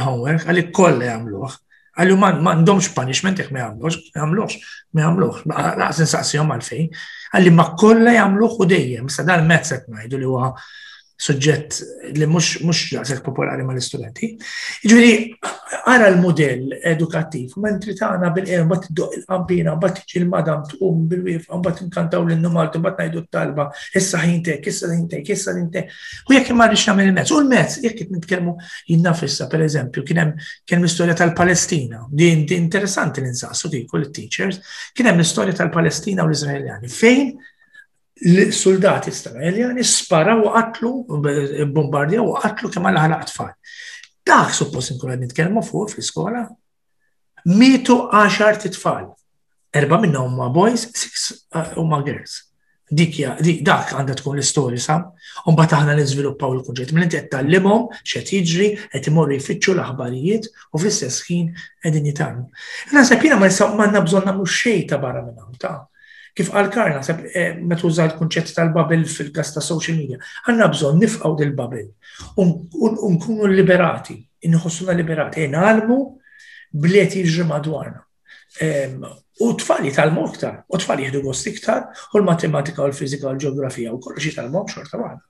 [0.00, 1.60] il-homework, għalli kolla jagħmluh.
[1.94, 4.56] Għallu man, domx punishment, jek me għamlux, me għamlux,
[4.98, 5.44] me għamlux,
[5.86, 6.88] għasin saqsijom għalfej.
[7.38, 10.40] Għalli ma kolla jgħamlux u dejjem, sa dal mezzet najdu li għu
[11.16, 11.74] suġġett
[12.18, 14.32] li mux mux daqshekk popolari mal-istudenti.
[14.82, 21.58] Jiġifieri ara l-modell edukattiv, mentri tagħna bil-qem mbagħad tiddoq il-qampina, bat il l-madam tqum bil-wiefa,
[21.60, 23.66] mbagħad nkantaw lil numaltu, mbagħad ngħidu t-talba,
[24.00, 25.84] issa ħintek, issa ħinte, issa ħinte,
[26.30, 28.56] U jekk ma rridx nagħmel il-mezz, u l-mezz jekk jitt nitkellmu
[28.90, 30.34] jinnaf per pereżempju kien hemm
[30.66, 32.06] kien hemm istorja tal-Palestina.
[32.10, 34.60] di interessanti l-insassu di u teachers
[34.94, 36.88] kien hemm l-istorja tal-Palestina u l-Iżraeljani.
[36.88, 37.36] Fejn
[38.24, 40.92] l-soldati israeljani sparaw għatlu,
[41.76, 43.52] bombardjaw għatlu kemm għal ħana tfal.
[44.24, 46.46] Dak suppost nkun għad nitkellmu fuq fl-iskola.
[47.60, 49.10] Mitu għaxar titfal.
[49.74, 52.40] Erba minna huma boys, six uh, huma girls.
[52.94, 53.16] Dik
[53.66, 55.06] dak għandha tkun l istori sam,
[55.48, 56.92] un bat aħna niżviluppaw il-kunġett.
[56.94, 61.50] Minn qed tallimhom x'qed jiġri, qed imorru jfittxu l-aħbarijiet u fl-istess ħin
[61.84, 62.46] qegħdin jitarmu.
[62.94, 65.74] Naħseb jiena ma nistgħu m'għandna bżonn nagħmlu xejn ta' barra minn hawn ta'
[66.34, 70.18] Kif għal karna sepp, eh, meta l kunċett tal-babel fil gas ta' social media,
[70.48, 71.86] għandna bżonn nifqgħu dil-babel
[72.42, 74.16] u nkunu liberati,
[74.48, 75.98] inħossuna liberati, ngħalmu
[76.74, 78.02] bliet jiġri madwarna.
[78.60, 79.04] Ehm,
[79.46, 80.26] u tfali tal-mu
[80.68, 84.98] u tfali jihdu gost iktar, u l-matematika, u l-fizika, u l-ġeografija, u kollox tal-mu xorta
[84.98, 85.22] għana.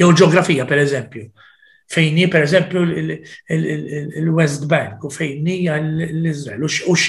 [0.00, 1.28] Jew ġeografija, per eżempju,
[1.88, 2.84] fejni per eżempju
[4.20, 6.64] il-West Bank u fejni l-Izrael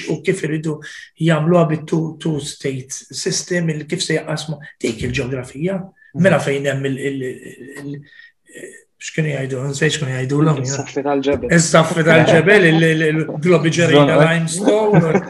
[0.08, 0.78] u kif iridu
[1.20, 6.22] jamlu bit-two state system il kif se jaqasmu dik il-ġeografija mm-hmm.
[6.22, 7.98] mela fejn hemm il-
[8.98, 11.52] x'kienu jgħidu, nsejx kienu jgħidu l-om.
[11.54, 12.64] Is-saffi tal-ġebel.
[12.72, 15.20] il-globi ġerina limestone.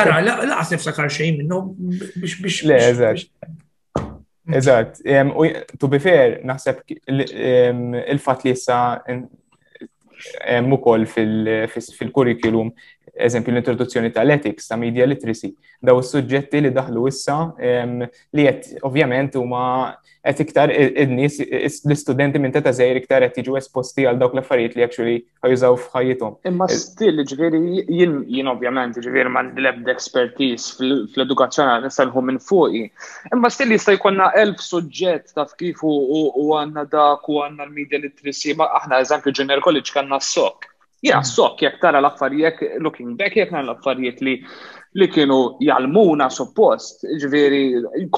[0.00, 0.22] Ara,
[0.54, 1.58] laqsef sakar xejn minnu
[2.16, 2.62] biex biex.
[2.70, 3.52] Le, eżatt.
[4.46, 4.54] Mm.
[4.54, 5.02] Eżatt,
[5.36, 5.44] u
[5.80, 6.78] to be fair, naħseb
[8.12, 8.78] il-fat li jissa
[10.68, 12.72] mukoll fil-kurrikulum
[13.16, 19.62] eżempju l-introduzzjoni tal-ethics, ta' media literacy, daw is-suġġetti li daħlu issa li jett, ovvjament huma
[20.20, 24.84] qed iktar id-nies l-istudenti minn teta' zejri iktar qed jiġu esposti għal dawk l-affarijiet li
[24.84, 26.36] actually għajużaw f'ħajjithom.
[26.50, 30.76] Imma eh, still ġifieri jien jien ovvjament ġifieri ma l-ebda expertise
[31.14, 32.84] fl-edukazzjoni nista' nħu minn fuqi.
[33.32, 38.52] Imma still jista' jkollna elf suġġett ta' kif u għandna dak u għandna l-media literacy,
[38.60, 40.69] ma aħna eżempju ġener college kanna s-sok
[41.00, 44.34] Ja sok, jek tara l-affarijiet, looking back, jek tara l-affarijiet li
[45.00, 47.62] li kienu jalmuna suppost, ġviri,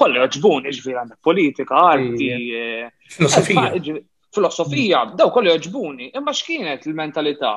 [0.01, 2.31] kolli ġbun, ġviri għandak politika, arti,
[2.63, 3.69] eh, filosofija.
[3.77, 4.01] Eh,
[4.35, 5.15] filosofija, mm.
[5.21, 7.53] daw kolli oġbuni, imma xkienet il-mentalità?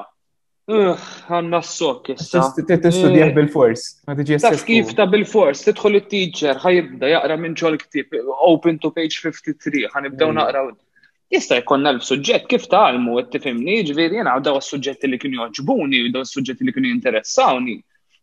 [0.71, 2.45] Għanna s-sok, jessa.
[2.55, 3.85] Tistudjaħ eh, bil-fors.
[4.45, 8.15] Taf kif ta' bil-fors, tidħol il-teacher, ħajibda jaqra minn ġol ktib,
[8.53, 10.41] open to page 53, ħanibdaw mm.
[10.41, 10.65] naqra
[11.33, 15.41] jista' jkollna l sujġet kif talmu qed tifhimni, ġifieri jiena daw s suġġetti li kienu
[15.43, 17.75] joġbuni, daw s-sujġet li kienu jinteressawni.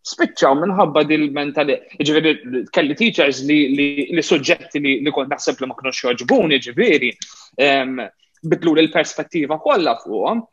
[0.08, 2.34] Spiċċaw minħabba dil mentali ġviri
[2.76, 7.12] kelli teachers li suġġetti li kont naħseb li ma kinux joġbuni, ġifieri
[8.54, 10.46] bidlu l-perspettiva kollha fuqhom.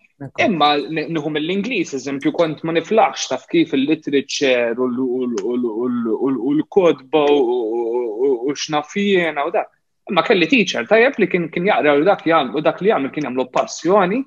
[0.44, 9.52] Imma nħum l-Inglis, eżempju, kont ma niflax taf kif il-literature u l-kodba u xnafijena u
[9.54, 9.70] dak
[10.10, 13.28] Ma kelli teacher tajjeb li kien kien jaqra u dak u dak li jagħmel kien
[13.28, 14.18] jagħmlu passjoni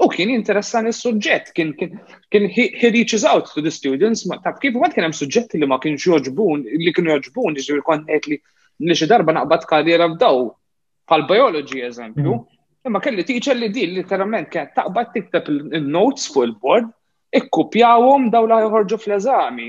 [0.00, 4.78] u kien interessan is-suġġett kien kien he reaches out to the students ma taf kif
[4.82, 8.38] wad kien hemm suġġetti li ma kienx joġbun li kienu joġbun jiġri kont qed li
[8.90, 10.44] li xi darba naqbad karriera f'daw
[11.10, 12.32] bħal biology eżempju.
[12.32, 12.46] Mm.
[12.88, 16.88] Imma kelli teacher li din literalment kien taqbad tikteb il-notes fuq il-board
[17.40, 19.66] ikkupjawhom daw la joħorġu fl-eżami.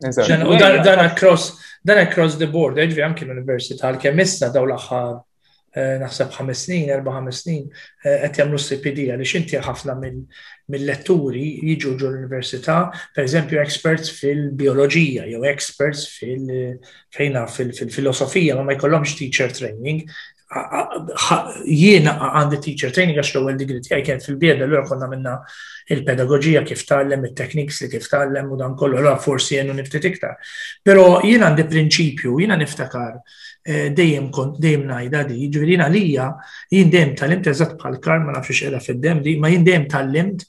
[0.00, 1.52] U dan across,
[1.84, 5.18] dan across the board, ġvi anki l-Università, l-kemista daw l-axħar
[5.76, 7.66] eh, naħseb ħames snin, erba' ħames snin,
[8.04, 12.78] eh, qed jagħmlu CPD għaliex inti ħafna mill-letturi jiġu ġu l-università,
[13.16, 16.48] pereżempju experts fil-bioloġija jew experts fil
[17.14, 20.06] fil-filosofija, ma ma jkollhomx teacher training,
[21.64, 25.32] jiena għandi teacher training għax l-ewwel degree tiegħi kien fil-bieda l konna minna
[25.94, 30.08] il-pedagogija kif tgħallem it tekniks li kif tgħallem u dan kollu allura forsi jenu niftit
[30.10, 30.34] iktar.
[30.82, 33.14] Però jien għandi prinċipju, jiena niftakar
[33.62, 36.26] eh, dejjem kont dejjem najda di, jiġifieri għalija
[36.74, 40.42] jien dejjem tallimt eżatt bħal kar ma nafx xera fid-dem di, ma jien dejjem tallimt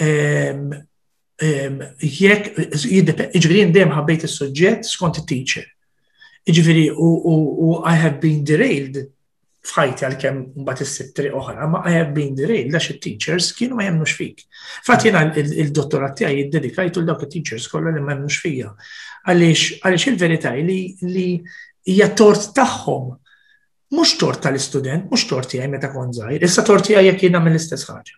[0.00, 0.70] ehm,
[1.42, 5.68] ehm, jekk jiġifieri jien dejjem ħabbejt is-suġġett skont it-teacher.
[6.48, 9.02] Jiġifieri u I have been derailed
[9.66, 13.86] fħajti għal-kem mbati s sittri oħra, ma I have been derailed għax il-teachers kienu ma
[13.86, 14.42] jemnux fik.
[14.86, 18.72] Fatina il-dottorat tiegħi jiddedikajtu l dok il-teachers kollha li ma jemnux fija.
[19.32, 21.28] Għaliex il-verità li
[21.86, 23.14] hija tort tagħhom.
[23.94, 28.16] Mhux tort tal-istudent, mhux tort tija meta konzaj, issa tort tija jekk jiena mill-istess ħaġa.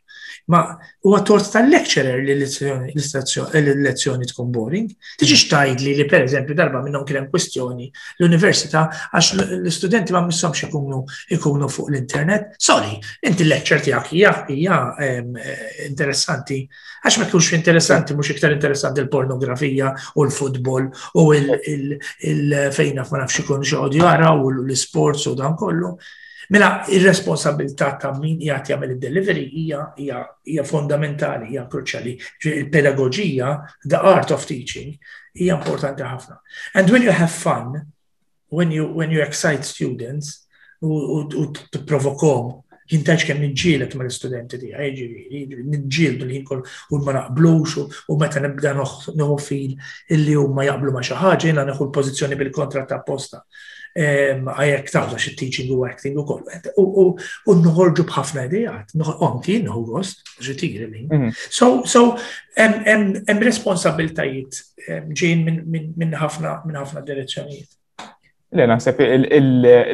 [0.48, 0.62] Ma
[1.04, 4.87] huwa tort tal-lecturer li l-lezzjoni eh, tkun boring.
[5.20, 7.88] Tiġi xtajd li li per eżempju darba minnhom kien hemm kwestjoni
[8.22, 12.56] l-università għax l-istudenti ma missomx ikunu fuq l-internet.
[12.64, 12.96] Sorry,
[13.28, 14.14] inti l-lecture tiegħek
[14.56, 15.20] hija eh,
[15.90, 16.62] interessanti
[17.04, 23.44] għax ma kienx interessanti mhux iktar interessanti l-pornografija u l-futbol u l fejna ma nafx
[23.44, 25.92] ikun xogħod jara u l-sports u dan kollu.
[26.50, 32.14] Mela, ir-responsabilità ta' min jgħat jagħmel il delivery hija fondamentali, hija kruċjali.
[32.44, 33.48] Il-pedagogija,
[33.84, 34.94] the art of teaching,
[35.37, 36.38] hija importanti ħafna.
[36.74, 37.76] And when you have fun,
[38.48, 40.46] when you when you excite students
[40.80, 42.54] u t-provokom,
[42.88, 47.74] jintax kem nġilet ma l-studenti di, ħieġiri, jiġifieri, jiġifieri nġildu li jinkol u ma naqblux
[48.08, 49.74] u meta nibda noħfil
[50.16, 53.42] illi u ma jaqblu ma xaħġa, jina neħu l-pozizjoni bil kontrat ta' posta
[53.98, 56.46] għajek tafla xi teaching u acting u koll.
[57.50, 61.06] U nħorġu bħafna idejat, anki nħu gost, ġitiri min.
[61.11, 61.30] Mhm.
[61.50, 62.02] So, so,
[62.56, 64.62] em responsabiltajiet
[65.12, 67.68] ġin minn ħafna direzzjonijiet.
[68.56, 69.00] Le, naħseb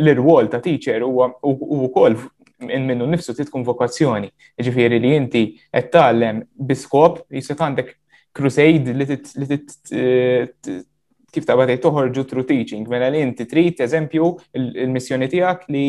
[0.00, 2.16] l-rwol ta' teacher u kol
[2.64, 4.28] minnu nifsu titkun vokazzjoni.
[4.62, 7.88] Ġifiri li inti għettallem biskop, jisek għandek
[8.34, 9.46] crusade li
[9.92, 10.46] eh,
[11.34, 14.28] kif ta' batej toħorġu true teaching, mela li inti trid eżempju
[14.84, 15.80] il-missjoni tiegħek li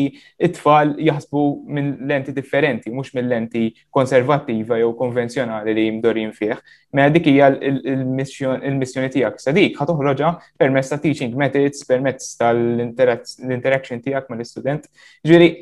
[0.48, 1.42] it-tfal jaħsbu
[1.76, 6.58] minn lenti differenti, mhux minn lenti konservattiva jew konvenzjonali li jimdorin fih.
[6.98, 9.38] Mela dik hija il-missjoni tiegħek.
[9.46, 14.90] Sadik dik ħad permezz ta' teaching methods, permezz tal-interaction tiegħek mal-istudent.
[15.24, 15.52] ġiri,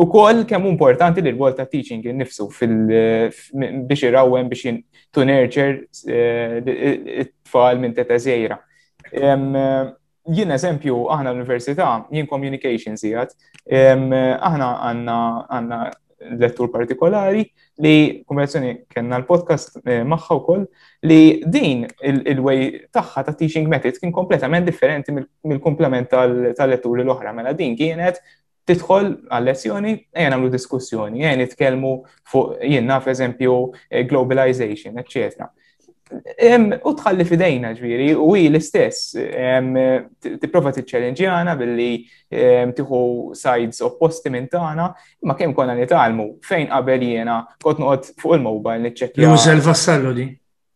[0.00, 2.46] U koll kemm importanti li l-għol ta' teaching nifsu
[3.88, 4.78] biex irawem biex
[5.12, 8.56] to nurture eh, it-tfal minn teta zejra.
[9.12, 13.32] Jien eżempju, aħna l-Università, jien communications jgħat,
[13.72, 15.80] aħna għanna
[16.38, 17.42] lettur partikolari
[17.82, 17.92] li
[18.30, 20.62] kumbrazzjoni kena l-podcast eh, maħħa u koll
[21.10, 21.18] li
[21.50, 21.80] din
[22.30, 22.62] il-way
[22.94, 27.32] taħħa ta' teaching method kien kompletament differenti mill-komplement tal-lettur l-oħra.
[27.34, 28.20] Mela din kienet
[28.70, 31.92] tidħol għal-lezzjoni, jena għamlu diskussjoni, jena nitkelmu
[32.30, 33.58] fuq jien f'eżempju,
[33.90, 35.50] eh, globalization, eccetera.
[36.82, 39.14] U tħalli fidejna ġviri, u l-istess,
[40.20, 41.90] t-prova t billi
[42.72, 43.00] tiħu
[43.36, 44.86] sides opposti minn tagħna,
[45.26, 49.24] ma kem konna nitalmu, fejn qabel jena, kot noqgħod fuq il-mobile nitċekja.
[49.24, 50.28] Jużel vassallu di?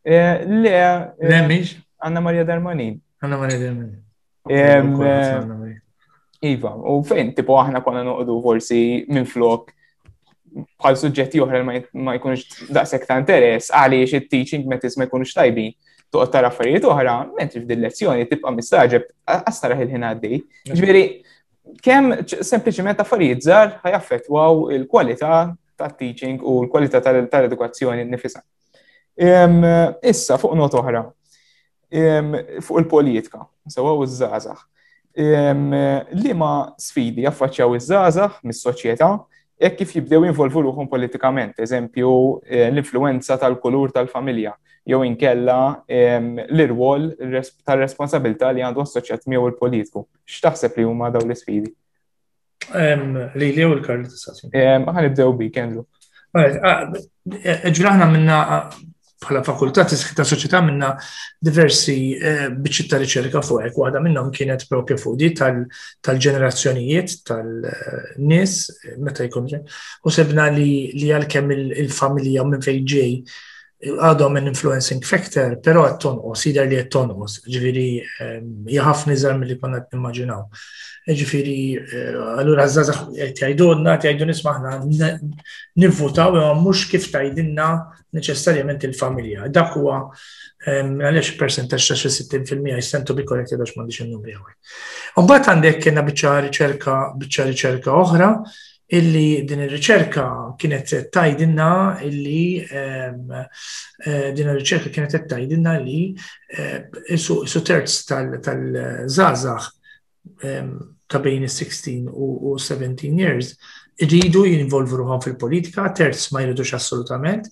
[0.07, 0.77] Eh, le.
[1.19, 1.61] Eh, le
[1.99, 2.99] Anna Maria Darmanin.
[3.21, 4.03] Anna Maria Darmanin.
[4.47, 9.73] Eh, iva, u fejn tipo aħna konna noqogħdu forsi minn flok
[10.57, 15.73] bħal suġġetti oħra ma jkunx daqshekk ta' interess għaliex it-teaching methods ma jkunx tajbin.
[16.07, 20.37] Toqgħod tara affarijiet oħra, mentri f'din lezzjoni tibqa' mistaġeb għastara il-ħin għaddej.
[20.71, 21.03] Ġifieri,
[21.85, 25.33] kemm sempliċiment affarijiet żgħar ħajaffettwaw il-kwalità
[25.77, 28.41] tat-teaching u l-kwalità tal-edukazzjoni nifisa.
[29.19, 31.03] Issa fuq not oħra,
[32.63, 34.65] fuq il-politika, sewa u żgħażagħ.
[35.17, 39.11] Li ma sfidi affaċċjaw iż żazax mis-soċjetà
[39.65, 42.13] jekk kif jibdew jinvolvu ruħum politikament, eżempju
[42.45, 44.53] eh, l-influenza tal-kulur tal-familja,
[44.87, 51.29] jew inkella ehm, l-irwol tal-responsabilità li għandu assoċjat miegħu l politiku X'taħseb li huma dawn
[51.31, 51.73] l-isfidi?
[52.77, 55.87] Ehm, li li u l-karl ehm, Ħanibdew bi, Kendlu.
[56.37, 58.41] Ġraħna minna
[59.23, 60.91] bħala fakultà ta' soċjetà minna
[61.49, 68.89] diversi eh, biċċi ta' riċerka fuq hekk waħda minnhom kienet propju fudi tal-ġenerazzjonijiet tal-nies eh,
[68.91, 73.15] eh, meta jkun u sebna li għalkemm il-familja minn fejn ġej
[73.77, 79.35] għadhom minn influencing factor, pero għat tonqos, jider li għat tonqos, ġifiri ehm, jħaf nizar
[79.37, 80.47] mill-li konna t-immaginaw.
[81.07, 85.11] Ġifiri, għallura eh, għazzazax jgħidunna, jgħidun ismaħna,
[85.83, 87.69] nivvutaw, imma mux kif tajdinna
[88.17, 89.51] neċessarjament il-familja.
[89.53, 90.01] Dak huwa
[90.65, 94.57] ehm, għalix percentax ta' 60% jistentu bi korrekti għax mandiċin il-numri għawi.
[95.21, 98.31] Umbat għandek kena bieċa riċerka, bieċa riċerka oħra,
[98.95, 100.25] illi din ir-riċerka
[100.61, 101.71] kienet tajdinna
[102.07, 106.13] illi ehm, eh, din ir-riċerka kienet tajdinna li
[107.19, 108.63] su terz tal
[109.11, 109.73] zazax
[110.47, 113.57] ehm, ta' bejn is-16 u 17 years
[114.03, 117.47] iridu jinvolvu ruħom fil-politika, terz ma jridux assolutament,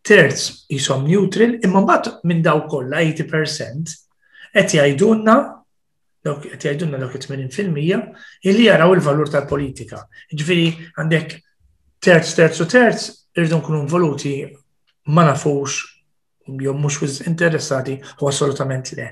[0.00, 3.94] terz jisom neutral, imma bat minn daw kollha 80%
[4.56, 5.36] qed jgħidulna
[6.24, 10.02] dawk qed jgħidulna it 80% illi jaraw il-valur tal-politika.
[10.32, 10.66] Ġviri,
[11.00, 11.38] għandek
[12.04, 14.34] terz, terz u terz irridu nkunu involuti
[15.14, 15.78] ma nafux
[16.60, 19.08] jom mhux interessati u assolutament le.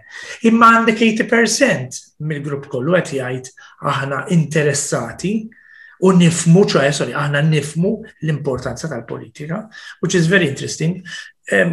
[0.49, 3.53] Imma għandek 80% mill-grupp kollu qed jgħid
[3.92, 5.35] aħna interessati
[6.05, 7.90] u nifmu, ċoħe, sorry, aħna nifmu
[8.27, 9.64] l-importanza tal-politika,
[10.03, 10.99] which is very interesting.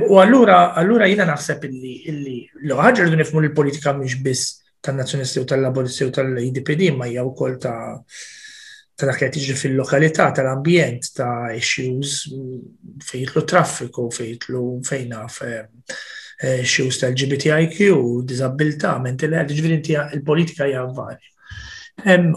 [0.09, 2.37] U allura, allura jina naħseb illi, illi
[2.69, 7.77] l-ħagġer nifmu l-politika mhux biss tan-nazzjonisti u tal-laboristi u tal-IDPD ma jgħu kol ta'
[8.95, 12.19] ta' dak li fil-lokalità tal-ambjent ta' issues
[13.09, 15.63] fejtlu traffiku, fejtlu fejna eh,
[16.45, 17.81] eh, issues tal gbtiq
[18.31, 21.31] disabilità, mentel ġifieri inti il-politika hija varja.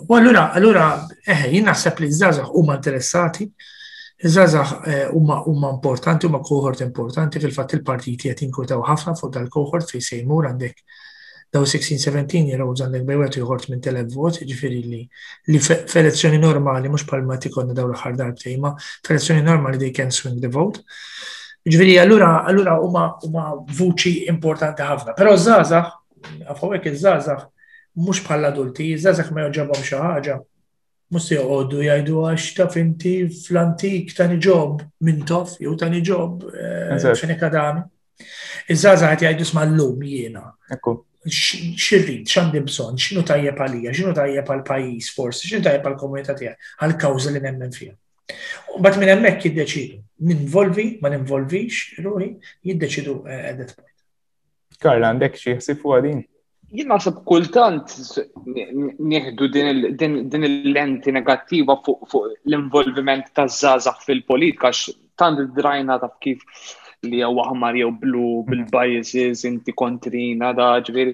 [0.06, 0.84] U allura, allura,
[1.26, 3.50] eħe, eh, jien naħseb li żgħażagħ huma interessati,
[4.18, 5.36] Iż-żazax huma
[5.70, 10.80] importanti, huma kohort importanti fil-fatt il-partiti qed jinkutaw ħafna fuq dal-kohort fejn sejmur għandek
[11.52, 15.00] daw 16-17 jiraw għandek bejwet jħort minn telef vot, ġifiri li
[15.48, 18.72] li f'elezzjoni normali, mux palma tikonna daw l-ħar darbtejma,
[19.06, 20.82] f'elezzjoni normali dej can swing the vote.
[21.68, 25.16] Ġifiri, allura, allura huma huma vuċi importanti ħafna.
[25.16, 25.96] Pero zazax,
[26.48, 27.48] għafawek iż zazax
[28.04, 30.38] mux bħal adulti, zazax ma joġobom xi ħaġa.
[31.16, 36.98] Musti joqogħdu jgħidu għax ta' finti fl-antik tani ġob minn tof, jew tani ġob eh,
[37.08, 37.80] x'inhekk għadam.
[38.68, 40.44] Iż-żazax qed jgħidu sma' llum jiena
[41.28, 46.34] xirrit, x'għandi bżonn, x'inhu tajjeb għalija, x'inhu tajjeb pal pajjiż forsi, x'inhu tajjeb pal komunità
[46.38, 47.94] tiegħek, għal kawża li nemmen fija.
[48.84, 52.32] Bat minn hemmhekk jiddeċidu, ninvolvi, ma ninvolvix, ruħi,
[52.70, 53.94] jiddeċidu għedet eh, that point.
[54.78, 56.24] Karl, għandek xi u għadin?
[56.24, 56.24] din?
[56.78, 57.94] Jien naħseb kultant
[58.52, 66.44] nieħdu din il-lenti negattiva fuq l-involviment taż-żgħażagħ fil-politika, għax tant drajna ta' kif
[67.06, 71.12] li jew aħmar jew blu bil-biases inti kontrina da ġviri.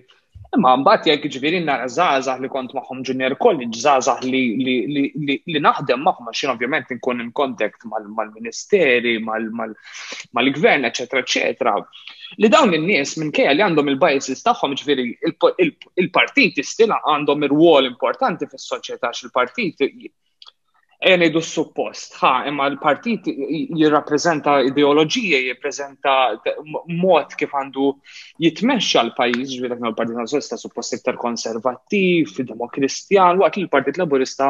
[0.55, 6.31] Imma mbagħad jekk ġviri nara żgħażagħ li kont magħhom junior college, żgħażagħ li naħdem magħhom
[6.31, 11.75] għax ovvjament inkun in kontakt mal-ministeri, mal-gvern, eċetera, eċetera.
[12.41, 19.11] Li dawn in-nies minkejja li għandhom il-biases tagħhom ġviri il-partiti stila għandhom ir-wol importanti fis-soċjetà
[19.19, 19.91] xil partiti
[21.05, 23.27] Ejn idu suppost, ha, imma l-partit
[23.77, 26.15] jirrapprezenta ideologija, jirrapprezenta
[27.03, 27.89] mod kif għandu
[28.47, 34.49] jitmexxa l-pajis, ġvidak ma l-partit nazjonalista suppost iktar konservattiv, demokristjan, waqt l-partit laburista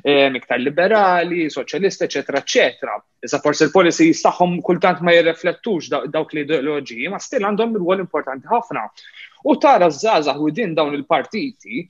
[0.00, 2.96] eh, iktar liberali, soċjalista, eccetera, eccetera.
[3.28, 8.88] Issa forse l-polisi jistaħħom kultant ma jirreflettux dawk l-ideologiji, ma stil għandhom il-għol importanti ħafna.
[9.44, 11.82] U tara zzazah din dawn il-partiti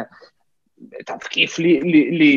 [1.09, 2.31] taf kif li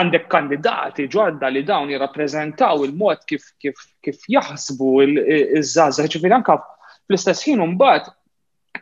[0.00, 6.56] għandek kandidati ġodda li dawn jirrappreżentaw il-mod kif kif kif jaħsbu iż-żgħażagħ ġifieri anke
[7.08, 8.08] fl-istess ħin mbagħad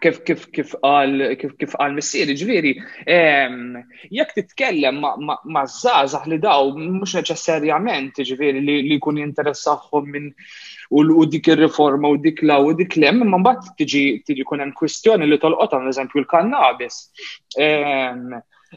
[0.01, 2.73] kif kif kif qal kif kif għal missieri ġviri
[4.19, 10.31] jekk titkellem ma' żgħażagħ li daw mhux neċessarjament ġviri li jkun jinteressaħħom minn
[10.95, 14.77] u dik ir-riforma u dik law u dik lem, imma mbagħad tiġi tiġi kun hemm
[14.79, 17.03] kwistjoni li tolqotan eżempju l-kannabis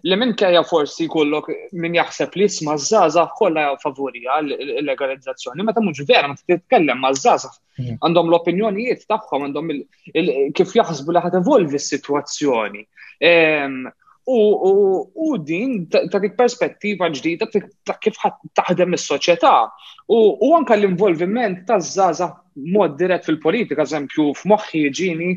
[0.08, 1.50] li minn kajja forsi kollok
[1.84, 7.50] minn jaħseb li isma zaza kolla favorija l-legalizzazzjoni, meta muġ vera, ma titkellem ma zaza
[7.80, 7.98] mhm.
[8.00, 9.72] għandhom l-opinjonijiet tagħhom għandhom
[10.60, 12.86] kif jaħsbu li ħat evolvi s-situazzjoni.
[13.32, 13.82] Ehm,
[14.32, 18.22] u din ta' dik perspettiva ġdida ta' kif
[18.62, 19.52] taħdem is-soċjetà.
[20.14, 22.30] U anka l-involviment ta' zaza
[22.76, 25.32] mod dirett fil-politika, eżempju, f'moħħi ġini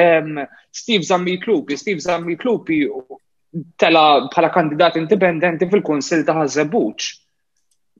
[0.00, 2.86] ehm, Steve Zammi Klupi, Steve Zammi Klupi
[3.76, 7.08] tela bħala kandidat indipendenti fil-Kunsil ta' Ħazzebuċ.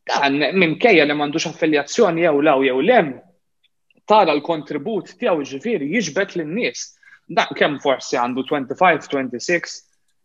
[0.09, 3.11] Dan minkejja li m'għandux affiljazzjoni jew law jew lem,
[4.09, 6.87] tara l-kontribut tiegħu ġifieri jiġbet lin-nies.
[7.37, 9.75] Dan kemm forsi għandu 25, 26,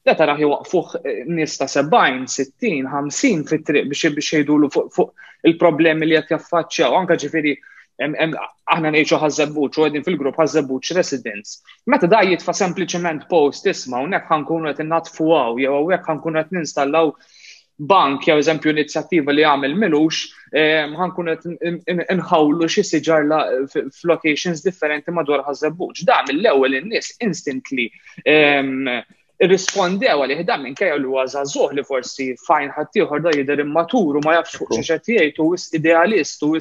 [0.07, 5.11] da tara waqfuh eh, nies ta' 70, 60, 50 fit-triq biex biex jgħidulu fuq
[5.49, 7.55] il-problemi li qed jaffaċċjaw anke ġifieri
[8.01, 11.59] aħna ngħixu ħażebbuċ u għedin fil-grupp ħażebbuċ residents.
[11.85, 17.13] Meta da jitfa' sempliċement post isma' hawnhekk ħankunu qed innatfuaw jew hawnhekk ħankunu qed ninstallaw
[17.89, 20.23] bank jew eżempju inizjattiva li għamil milux,
[20.53, 23.39] ħankun qed xie siġar la
[23.97, 26.03] f'locations differenti madwar ħażebbuġ.
[26.09, 27.89] Da mill-ewwel in-nies instantly
[29.43, 34.57] irrispondew għalih da minn kajja li li forsi fajn ħattijħor da jider immaturu ma jafx
[34.61, 36.57] fuq xaċet jgħid u idealist u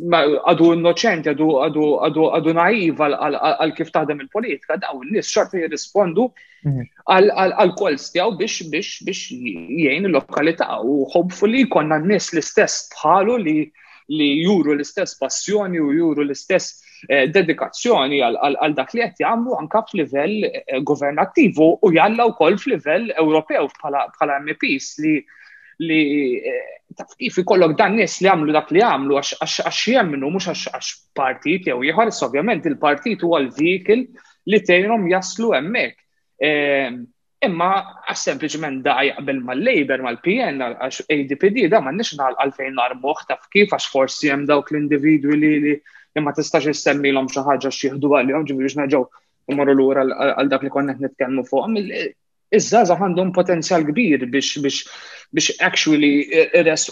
[0.00, 6.28] għadu innoċenti, għadu naiv għal kif taħdem il-politika, daw n-nis xorta jirrispondu
[6.64, 6.84] mhm.
[7.16, 13.58] għal kols tiegħu biex biex biex jgħin il-lokalità u hopefully konna n-nis l-istess bħalu li
[14.10, 19.84] li juru l-istess passjoni u juru l-istess eh, dedikazzjoni għal dak li qed jagħmlu anke
[19.90, 25.18] f'livell eh, governattiv u jalla wkoll f'livell Ewropew bħala MPs li
[25.80, 30.50] li eh, taf kif ikollok dan nies li għamlu dak li għamlu għax jemmnu mhux
[30.68, 34.02] għax partit jew ieħor, ovvjament il-partit huwa l-vehikil
[34.50, 35.96] li tgħinhom jaslu hemmhekk.
[36.42, 37.00] Ehm,
[37.44, 37.68] imma
[38.12, 43.72] għas sempliciment da jaqbel mal-Labor, mal-PN, għax ADPD, da ma nix għalfejn narmuħ taf kif
[43.72, 48.72] għax forsi jem dawk l-individwi li li ma tistax jissemmi l-om xaħġa xieħdu għal-jom ġivri
[48.74, 49.04] ġnaġaw
[49.54, 52.18] imorru l-għura għal dak li konna nitkellmu fuq
[52.54, 54.80] iż-żaza għandhom potenzjal kbir biex biex
[55.30, 56.26] biex actually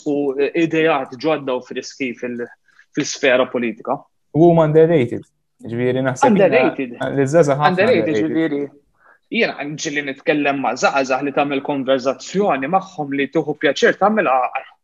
[0.07, 0.17] u
[0.65, 3.99] idejat ġodda u friski fil-sfera politika.
[4.35, 5.25] U huma underrated.
[5.67, 6.31] Ġviri naħseb.
[6.33, 6.93] Underrated.
[7.11, 8.61] L-żaza Underrated ġviri.
[9.35, 14.75] Jena li nitkellem ma' zaza li tagħmel konverzazzjoni magħhom li tuħu pjaċir tamil għar.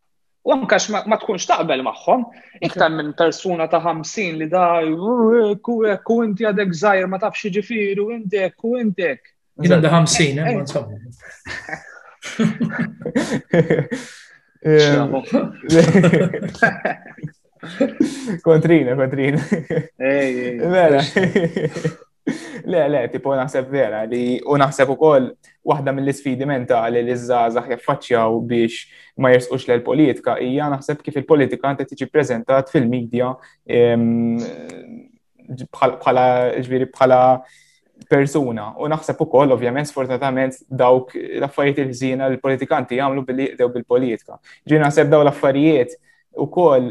[0.45, 2.27] U ankax ma tkunx taqbel magħhom,
[2.67, 8.11] iktar minn persuna ta' 50 li da' jiġifieri, u inti għadek zaħir ma tafx ġifiru
[8.19, 10.43] intek u intek Jina da 50,
[14.67, 14.99] eh,
[18.43, 19.41] Kontrina, kontrina.
[19.97, 21.01] Vera.
[22.65, 25.31] Le, le, tipo naħseb vera li u naħseb ukoll
[25.69, 28.79] waħda mill-isfidi mentali li zazax jaffaċċjaw biex
[29.21, 33.33] ma jersqux l politika hija naħseb kif il-politika għandha tiġi prezentat fil-medja
[33.65, 34.41] ehm,
[35.73, 36.31] bħala
[36.65, 37.21] ġviri bħala
[38.11, 38.71] persuna.
[38.85, 44.39] U naħseb ukoll, ovvjament, sfortunatament dawk l-affarijiet il-ħżina l-politikanti jagħmlu billi jqdew bil-politika.
[44.69, 45.95] Ġi naħseb daw l-affarijiet
[46.45, 46.89] ukoll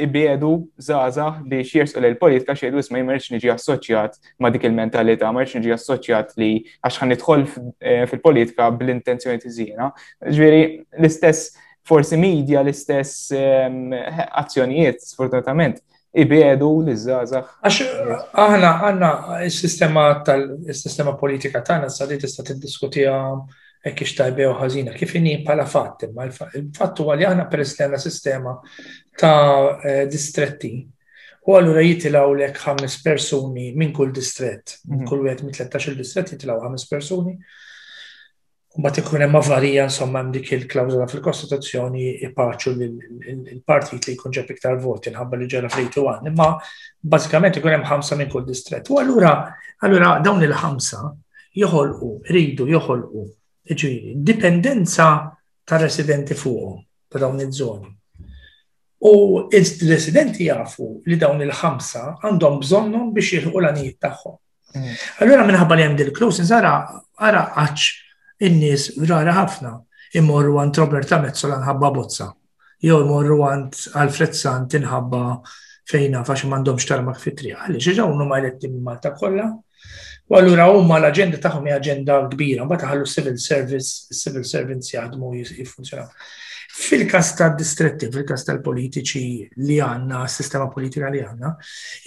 [0.00, 5.58] ibiedu zaza biex jersqu l politika xejdu ma jmerċ niġi assoċjat ma dik il-mentalità, merċ
[5.60, 9.90] niġi assoċjat li għax ħan nidħol eh, fil-politika bl-intenzjoni tiżjena.
[10.24, 10.64] Ġviri,
[11.02, 11.52] l-istess
[11.84, 13.28] forsi media, l-istess
[14.38, 15.80] azzjonijiet, sfortunatament,
[16.14, 17.46] ibiedu li zazax.
[17.64, 19.10] Għax aħna għanna
[19.46, 23.14] il-sistema tal-sistema politika tagħna sa li tista' tiddiskutija
[23.82, 27.98] hekk ix tajbija u ħażina kif inhi bħala fatt, ma l-fatt huwa li aħna istena
[27.98, 28.56] sistema
[29.18, 30.74] ta' eh, distretti.
[31.42, 35.08] U għallura jitilaw lek ħames persuni minn kull distrett, mhm.
[35.08, 37.34] kull wieħed minn 13 distret jitilaw ħames persuni
[38.74, 44.48] U bat ikun hemm avarija insomma hemm dik il-klawżola fil-Kostituzzjoni ipaċu l-partit li jkun ġeb
[44.54, 46.30] iktar voti nħabba li ġara frejtu għan.
[46.30, 46.46] Imma
[47.12, 48.86] bażikament ikun hemm ħamsa minn kull distret.
[48.88, 49.34] U allura
[49.84, 51.02] allura dawn il-ħamsa
[51.60, 53.24] joħolqu, ridu joħolqu,
[53.68, 55.08] ġiri, dipendenza
[55.68, 56.78] ta' residenti fuqhom
[57.12, 57.92] ta' dawn iż-żoni.
[59.10, 59.12] U
[59.58, 64.38] il-residenti jafu li dawn il-ħamsa għandhom bżonnhom biex jilħu l-għanijiet tagħhom.
[64.72, 64.96] Mm.
[65.20, 66.72] Allura minħabba li hemm dil-klus, nżara
[67.20, 68.01] għara għax
[68.46, 69.72] in-nies rara ħafna
[70.20, 71.30] immorru għant Roberta l
[71.60, 72.28] nħabba bozza.
[72.82, 75.24] Jew immorru għant Alfred Sant inħabba
[75.88, 77.52] fejna fax m'għandhomx xtarmak fitri.
[77.54, 79.48] Għalli unu ma jletti Malta kollha.
[80.30, 85.32] U allura huma l-aġenda tagħhom hija aġenda kbira, mbagħad ħallu civil service, civil servants jgħadmu
[85.42, 86.06] jiffunzjonaw.
[86.72, 89.22] Fil-kas ta' distretti, fil-kas tal-politiċi
[89.66, 91.50] li għanna, sistema politika li għanna,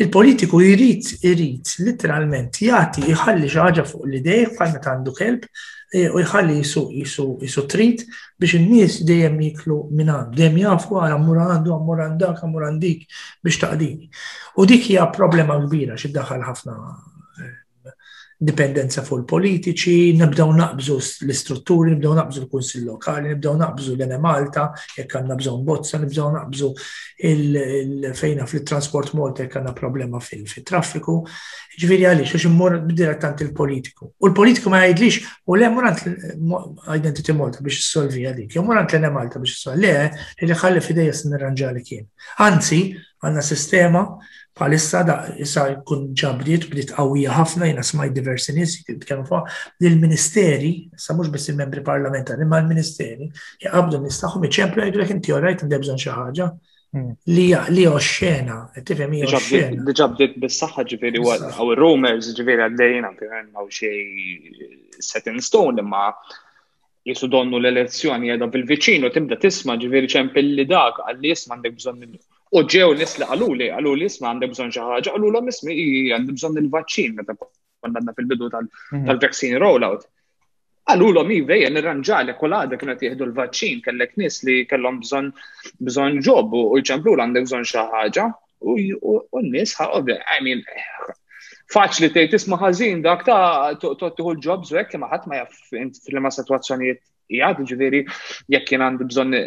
[0.01, 5.45] il-politiku jrid, jrid, literalment, jati, jħalli xaħġa fuq l-idej, bħal meta għandu kelb,
[5.95, 8.01] E, u jħalli jisu jisu jisu trit
[8.43, 12.65] biex in-nies dejjem jiklu minn għandu, dejjem jafu għal ah, ammur għandu, ammur għandak, ammur
[12.71, 13.05] għandik
[13.47, 14.09] biex taqdini.
[14.59, 16.75] U dik hija problema kbira xi daħal ħafna
[18.35, 24.65] dipendenza fuq il-politiċi, nibdew naqbżu l-istrutturi, nibdew naqbżu l-kunsill lokali, nibdew naqbżu l-ena Malta,
[24.97, 26.71] jekk għandna bżonn bozza, nibdew naqbżu
[28.19, 31.19] fejna fil-transport Malta jekk għandna problema fil-traffiku.
[31.79, 34.11] Ġifieri għaliex għax immur direttament il-politiku.
[34.19, 35.21] U l-politiku ma jgħidlix
[35.51, 36.03] u le murant
[36.95, 41.15] identity Malta biex issolvi għalik, jew murant l-ena Malta biex issolvi, le li ħalli fidejja
[41.21, 42.05] s-nirranġali kien.
[42.43, 42.83] Anzi,
[43.23, 44.01] Għanna sistema
[44.55, 49.41] bħalissa da jisa kun ġabriet bliet qawwija ħafna jina smaj diversi nies fuq
[49.81, 53.29] li l-ministeri, sa mhux biss il-membri parlamentari, imma l-ministeri
[53.63, 56.49] jaqabdu nistaħħu iċemplu jgħidu lek inti orajt għandek bżonn xi ħaġa
[56.91, 57.15] hmm.
[57.35, 59.83] li li xena, e tifhem hija oxxena.
[59.91, 60.09] Diġà
[60.45, 61.23] bis-saħħa ġifieri
[61.55, 64.65] għaw rumors ġiviri għaddejna għaw xejn
[65.11, 66.09] set in stone imma
[67.05, 72.07] jisu donnu l-elezzjoni jeda bil-vicino, timda tisma ġiviri ċempilli dak, għalli jisma għandek bżon
[72.55, 75.75] U ġew nisla għalu li, għalu li isma għandek bżon ġaħġa, għalu l ismi
[76.15, 78.69] għandek bżon il-vaċċin, meta għandna fil-bidu mhm.
[79.09, 80.05] tal-vaccine rollout.
[80.87, 86.21] Għalu l mi vejja nirranġali kolada kena tiħdu l vaċin kellek nis li kellhom bżon
[86.27, 88.31] ġob u ċemplu għandek bżon ġaħġa,
[88.65, 94.77] U n-nis ħaqobi, I faċ faċli tejt isma' ħażin dak ta' tuħu l ġob u
[94.79, 95.51] hekk ma ħadd
[96.07, 97.01] fil-ma sitwazzjonijiet
[97.35, 97.99] jgħad ġifieri
[98.55, 99.37] jekk jien għandi bżonn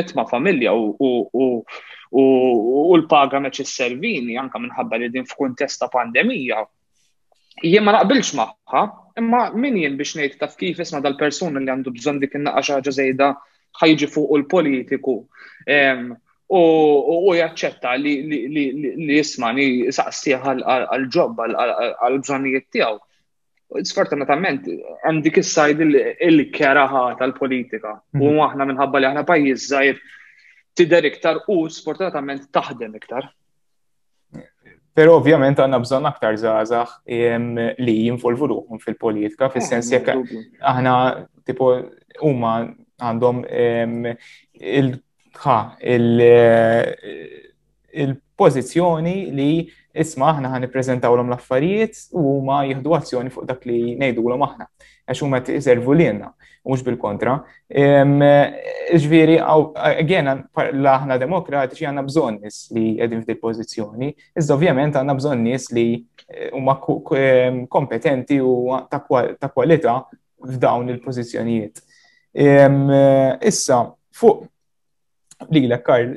[0.00, 1.46] nitma' familja u
[2.10, 6.64] u l-paga meċ il servini anka minħabba li din f'kuntest ta' pandemija
[7.62, 8.82] jien ma naqbilx magħha,
[9.20, 12.56] imma min jien biex ngħid taf kif isma dal person li għandu bżonn dik innaqa'
[12.56, 13.28] naqqa xi ħaġa żejda
[13.82, 15.14] ħajġi fuq il-politiku
[16.50, 18.16] u jaċċetta li
[19.20, 22.96] jismani saqsieħ għal-ġob għal-bżonnijiet tiegħu.
[23.86, 24.64] Sfortunatament,
[25.06, 25.84] għandi kis-sajd
[26.26, 27.92] il-keraħa tal-politika.
[28.18, 28.40] U mhm.
[28.48, 30.00] aħna minħabba li aħna pajjiż zaħir
[30.80, 33.26] tider iktar u sfortunatament taħdem iktar.
[34.96, 40.08] Pero ovvjament għanna bżon aktar zazax li jinvolvu ruħum fil-politika, eh, fil-sens jekk
[40.72, 40.92] aħna
[41.46, 41.64] tipo
[42.22, 42.50] huma
[43.00, 45.60] għandhom il-ħa
[45.96, 46.82] il eh,
[47.94, 49.52] il-pozizjoni li
[49.90, 54.22] isma aħna ħan prezentaw l om affarijiet u ma jihdu azzjoni fuq dak li nejdu
[54.30, 54.68] l aħna,
[55.10, 56.28] Għaxu huma t izervu li jenna,
[56.64, 57.40] mux bil-kontra.
[57.82, 58.22] Ehm,
[58.94, 60.34] Ġviri, għena
[60.70, 65.86] l-aħna demokratiċi għanna bżon nis li għedin f'dik pozizjoni, iżda ovvjament għanna bżon nis li
[66.28, 66.78] eh, huma
[67.18, 68.54] ehm, kompetenti u
[68.90, 69.02] ta'
[69.50, 69.98] kwalità
[70.46, 71.82] f'dawn il-pozizjonijiet.
[72.38, 72.86] Ehm,
[73.42, 73.82] issa,
[74.14, 74.46] fuq
[75.48, 76.14] li l Karl,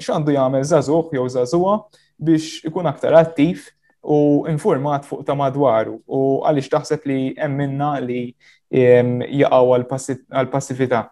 [0.00, 1.74] xandu jgħamil zazuħ jew zazuħa
[2.20, 3.66] biex ikun aktar attiv
[4.06, 8.30] u informat fuq ta' madwaru u għalix taħseb li emminna li
[8.72, 11.02] jgħaw għal-passivita.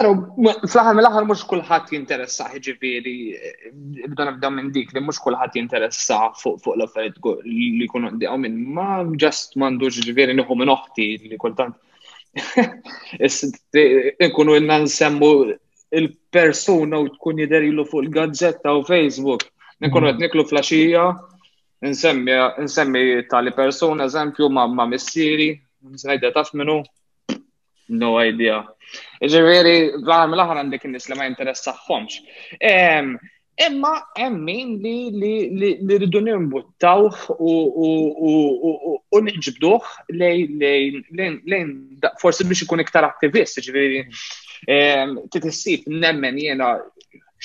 [0.00, 3.14] Fl-ħar mill-ħar mux kullħat jinteressa ħiġifiri,
[4.14, 9.02] bda nibda minn dik li mux kullħat jinteressa fuq l-affarijiet li kunu għandijaw minn ma
[9.22, 11.76] ġest mandu ġifiri nħu minn uħti li kultant
[14.26, 15.30] Nkunu inna nsemmu
[15.98, 19.42] il-persuna u tkun jiderilu fuq il-gazzetta u Facebook.
[19.84, 20.24] Nkunu għed mm.
[20.24, 21.04] niklu flasġija,
[22.66, 23.02] nsemmi
[23.32, 25.48] tali persuna, eżempju, ma' missieri,
[25.96, 26.78] nsajda taf minu,
[28.02, 28.60] no idea.
[29.32, 29.76] Ġiviri,
[30.06, 32.22] għan mill-ħar għandek n-nis li ma jinteressaħħomx.
[33.66, 37.16] Imma emmin li rridu nimbuttawh
[37.48, 41.74] u nġibduh lejn
[42.22, 44.00] forsi biex ikun iktar attivist, ġviri
[45.34, 46.70] titissib nemmen jena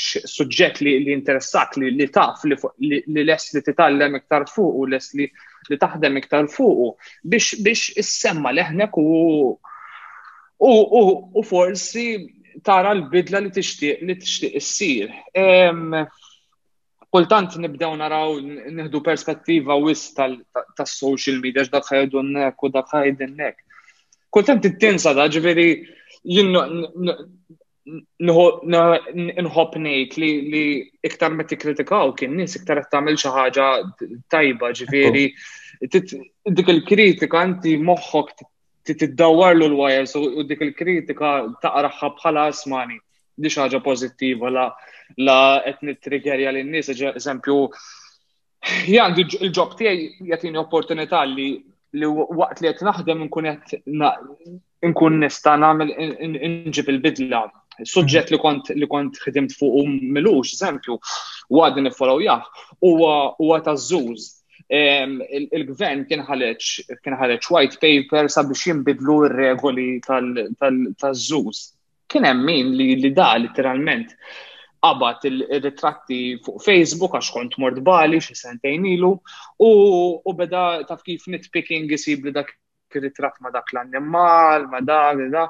[0.06, 3.02] suġġett li interessak li taf li
[3.32, 5.28] les li titallem iktar fuq u les li
[5.70, 6.90] li taħdem iktar fuqu
[7.34, 9.06] biex biex issemma leħnek u
[10.64, 12.08] u forsi
[12.66, 15.12] tara l-bidla li tixtieq li tixtieq issir.
[17.16, 22.96] Kultant nibdew naraw nieħdu perspettiva wis tas-social media x'dak ħajdu nek u dak
[23.38, 23.62] nek.
[24.36, 25.68] Kultant it-tinsa da ġifieri
[26.36, 26.50] jien
[28.26, 30.64] ngħid li
[31.10, 33.70] iktar ma tikkritikaw kien nies iktar qed tagħmel xi ħaġa
[34.34, 35.28] tajba ġifieri
[35.86, 38.36] dik il-kritika anti moħħok
[38.94, 41.34] tiddawar l-wires u dik il-kritika
[41.64, 43.00] taqraħħa bħala asmani
[43.36, 44.66] di ħaġa pozittiva la
[45.26, 47.58] la qed nittriggerja lin nies eżempju
[48.86, 51.50] jgħandi il-ġob tiegħi jagħtini opportunità li
[51.98, 53.82] li waqt li qed naħdem nkun qed
[54.86, 57.44] nkun nista' nagħmel inġib il-bidla.
[57.76, 59.82] Suġġett li kont li kont ħdimt fuq
[60.16, 60.96] milux, eżempju,
[61.52, 62.46] u għadni niffollow jaħ,
[62.86, 64.30] huwa huwa ta' żuż
[64.70, 67.16] il-gvern kien ħareċ kien
[67.50, 71.58] white paper sabiex jinbidlu r-regoli tal-żuż.
[72.10, 74.12] Kien hemm min li li da literalment
[74.86, 79.14] qabad il-ritratti fuq Facebook għax kont mort bali xi sentejn ilu
[79.66, 82.54] u beda taf kif nitpicking isib li dak
[82.96, 85.48] ritratt ma dak l-annimal, ma dak, da.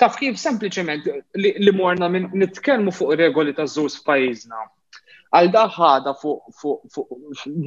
[0.00, 1.04] Taf kif sempliċement
[1.36, 4.62] li morna nitkellmu fuq regoli ta' żuż f'pajjiżna
[5.34, 7.08] għal daħħada fuq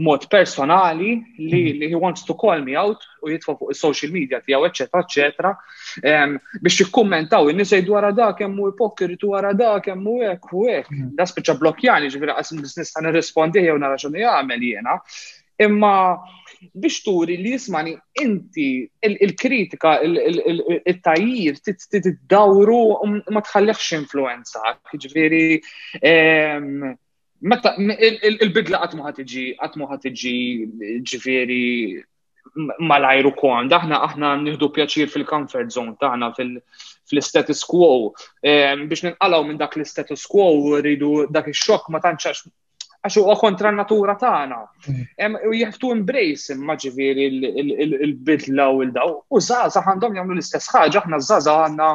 [0.07, 1.79] mod personali li, mhm.
[1.81, 5.51] li he wants to call me out u jitfa fuq il-social media tijaw, eccetera, eccetera,
[6.13, 10.91] um, biex jikkommentaw, n-nis jgħidu għara da, kemmu ipokritu għara da, kemmu ek, u ek,
[10.93, 11.11] mhm.
[11.19, 13.11] da spiċa blokjani, ġivira għasim biznis għan
[13.61, 14.97] jew nara xan jgħamel jena,
[15.67, 15.93] imma
[16.73, 18.69] biex turi li jismani inti
[19.07, 22.85] il-kritika, il-tajjir, t-dawru
[23.33, 24.63] ma tħallekx influenza,
[24.93, 25.59] ġiviri,
[27.45, 30.35] Meta il-bidla għatmu ħatiġi, għatmu ħatiġi
[31.05, 32.01] ġifiri
[32.89, 36.31] mal-ajru kon, daħna aħna nihdu pjaċir fil-comfort zone, daħna
[37.07, 37.89] fil-status quo,
[38.41, 40.47] ehm, biex ninqalaw minn dak l-status quo,
[40.81, 42.47] rridu dak il-xok ma tanċax
[43.05, 44.57] għaxu huwa kontra natura tagħna.
[44.89, 45.03] Mm.
[45.21, 47.29] Ehm, u jaftu embrace imma ġifieri
[47.85, 49.13] il-bidla u l-daw.
[49.29, 51.91] U zaza għandhom jagħmlu l-istess ħaġa, aħna zaza għandna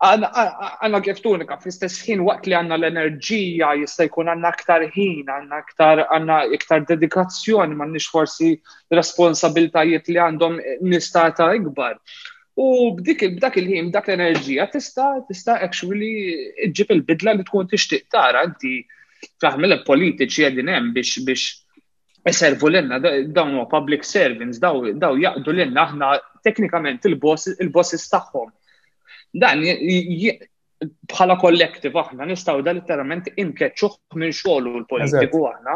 [0.00, 6.00] Għanna tunika, fl-istess ħin waqt li għanna l-enerġija jista' jkun għanna aktar ħin, għanna aktar
[6.06, 8.48] għanna iktar dedikazzjoni, ma nix forsi
[8.96, 10.56] responsabiltajiet li għandhom
[10.94, 11.98] nistata ikbar.
[12.64, 16.10] U b'dik b'dak il-ħin, b'dak l-enerġija tista' tista' actually
[16.72, 18.72] ġib il-bidla li tkun tixtieq tara inti
[19.44, 21.58] taħmel politiċi għedin hemm biex biex
[22.30, 22.98] Eservu l-enna,
[23.32, 26.08] dawn u public servants, daw jaqdu l-enna, aħna
[26.44, 28.48] teknikament il-bosses tagħhom.
[29.38, 29.62] Dan
[31.06, 35.74] bħala kollektiv aħna nistgħu da literalment inkeċċuh minn xogħlu l-politiku aħna.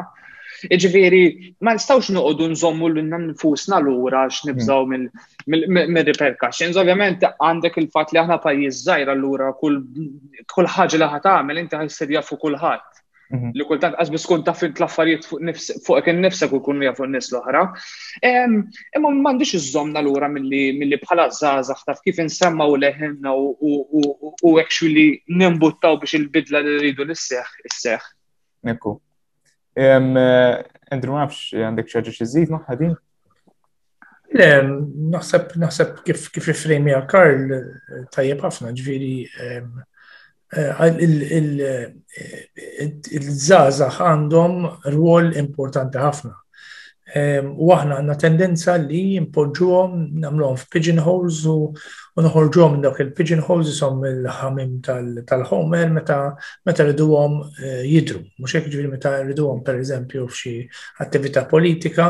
[0.76, 1.20] Iġveri,
[1.62, 5.08] ma nistawx noqogħdu nżommu l-inna nfusna l-ura x'nibżaw hmm.
[5.92, 6.78] mill-repercussions.
[6.82, 12.40] Ovvjament, għandek il-fat li aħna pajjiż żgħira l-ura kull ħaġa li tagħmel inti ħajsir jafu
[12.46, 13.03] kulħadd.
[13.32, 13.52] Mhm.
[13.56, 17.62] Li kultant għazbi skun ta' fint laffariet fuq kien nifsek u kun fuq nis l-oħra.
[18.22, 26.18] Imma mandiċ iż-żomna l-ura mill-li bħala zazax taf kif u leħenna u actually nimbuttaw biex
[26.20, 28.02] il-bidla li rridu l-seħ, l seħ
[28.64, 29.00] Neku.
[29.76, 30.04] Eh,
[30.92, 32.94] Andrew, nafx eh, għandek xaġa xizzit maħħadin?
[34.34, 34.46] Le,
[35.12, 39.12] naħseb kif kif rifrejmi eh, tajjeb ħafna ġviri
[40.54, 40.92] Eh,
[43.12, 44.54] il-żazax eh, għandhom
[44.94, 46.30] rwol importanti ħafna.
[47.14, 53.68] Ehm, u aħna għandna tendenza li jimpoġġuhom nagħmluhom holes u nħorġuhom minn dawk il holes
[53.72, 54.78] isom il-ħamim
[55.26, 56.20] tal-Homer meta
[56.66, 58.22] meta rriduhom eh, jidru.
[58.38, 60.54] Mhux hekk ġifieri meta riduhom pereżempju f'xi
[61.02, 62.08] attività politika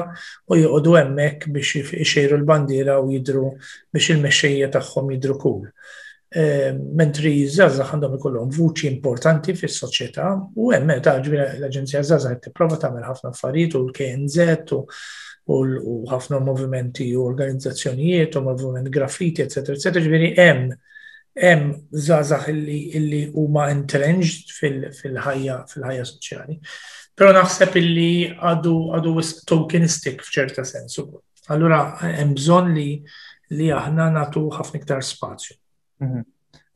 [0.50, 3.52] u joqogħdu hemmhekk biex ixejru l-bandiera u jidru
[3.92, 5.60] biex il-mexxejja tagħhom jidru kull.
[5.64, 6.02] Cool.
[6.34, 12.74] Ehm, mentri Zaza għandhom ikollhom vuċi importanti fis-soċjetà u hemm meta l-Aġenzija Zaza qed tipprova
[12.82, 14.80] tagħmel ħafna affarijiet u l-KNZ
[15.54, 20.02] u ħafna movimenti u organizzazzjonijiet u moviment graffiti, eccetera, eccetera.
[20.08, 20.74] Ġifieri hemm
[21.38, 21.70] hemm
[22.02, 26.58] żgħażagħ illi huma entrenched fil-ħajja fil-ħajja soċjali.
[27.14, 29.14] Però naħseb illi għadu għadu
[29.54, 31.06] tokenistic f'ċerta sensu.
[31.54, 32.88] Allura hemm bżonn li
[33.54, 35.60] li aħna natu ħafna iktar spazju.
[36.00, 36.24] Mhm.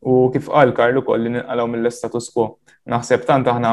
[0.04, 2.44] U kif qal Karlu koll li nqalgħu mill-status quo.
[2.94, 3.72] Naħseb tant aħna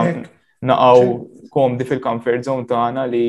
[0.70, 3.24] naqgħu komdi fil-comfort zone tagħna li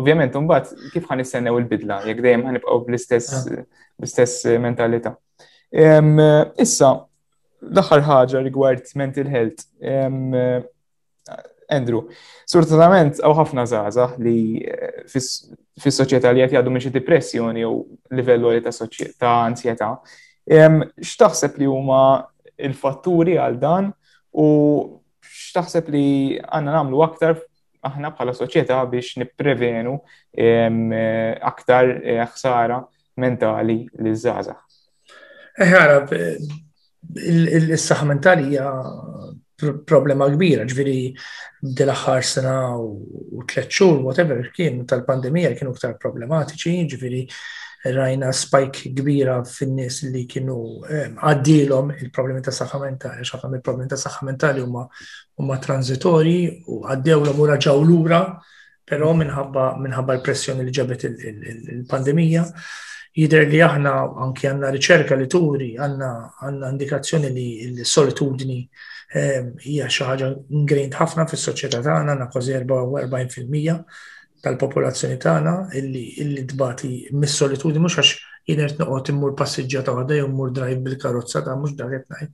[0.00, 3.60] ovvjament imbagħad kif ħan nissennew il-bidla jekk dejjem ħanibqgħu bl-istess ah.
[3.98, 5.12] bl-istess mentalità.
[6.64, 6.94] Issa,
[7.60, 9.68] l-aħħar ħaġa rigward mental health.
[11.66, 12.04] Andrew,
[12.46, 17.80] sortatament għaw ħafna zaza li eh, fis soċjetà li għati għadu miex depressjoni u
[18.14, 19.88] livellu ta' soċjetà, ansjetà,
[20.46, 22.24] X'taħseb li huma
[22.56, 23.88] il-fatturi għal dan
[24.38, 24.46] u
[25.20, 27.38] x'taħseb li għanna nagħmlu aktar
[27.86, 29.96] aħna bħala soċjetà biex nipprevenu
[31.40, 32.80] aktar eh, ħsara
[33.16, 34.62] mentali li żgħażagħ.
[35.66, 36.38] Eħara, eh,
[37.16, 38.70] il-saħħa mentali hija
[39.86, 41.10] problema kbira, ġviri
[41.76, 47.22] dil-axħar sena u tletxur, whatever, kien tal-pandemija kienu ktar problematiċi, ġviri
[47.92, 50.58] rajna spike kbira fin-nies li kienu
[50.90, 54.86] ehm, għaddilhom il-problemi ta' saħħa mentali, ħafna il-problemi ta' saħħa mentali huma
[55.42, 58.20] huma transitori u għaddewlhom u raġaw lura,
[58.88, 62.44] però minħabba minħabba l-pressjoni li ġabet il-pandemija.
[63.16, 63.92] Jider li aħna
[64.26, 66.08] anki għanna riċerka li turi, għanna
[66.42, 68.58] għanna indikazzjoni li l-solitudni
[69.14, 73.74] ehm, hija xi ħaġa ingrained ħafna fis-soċjetà tagħna, għandna kważi 44
[74.42, 78.12] tal-popolazzjoni tagħna illi illi tbati mis-solitudni mhux għax
[78.48, 82.32] jien qed noqgħod immur passiġġjata għadha jew mmur drive bil-karozza ta' mhux dak qed ngħid.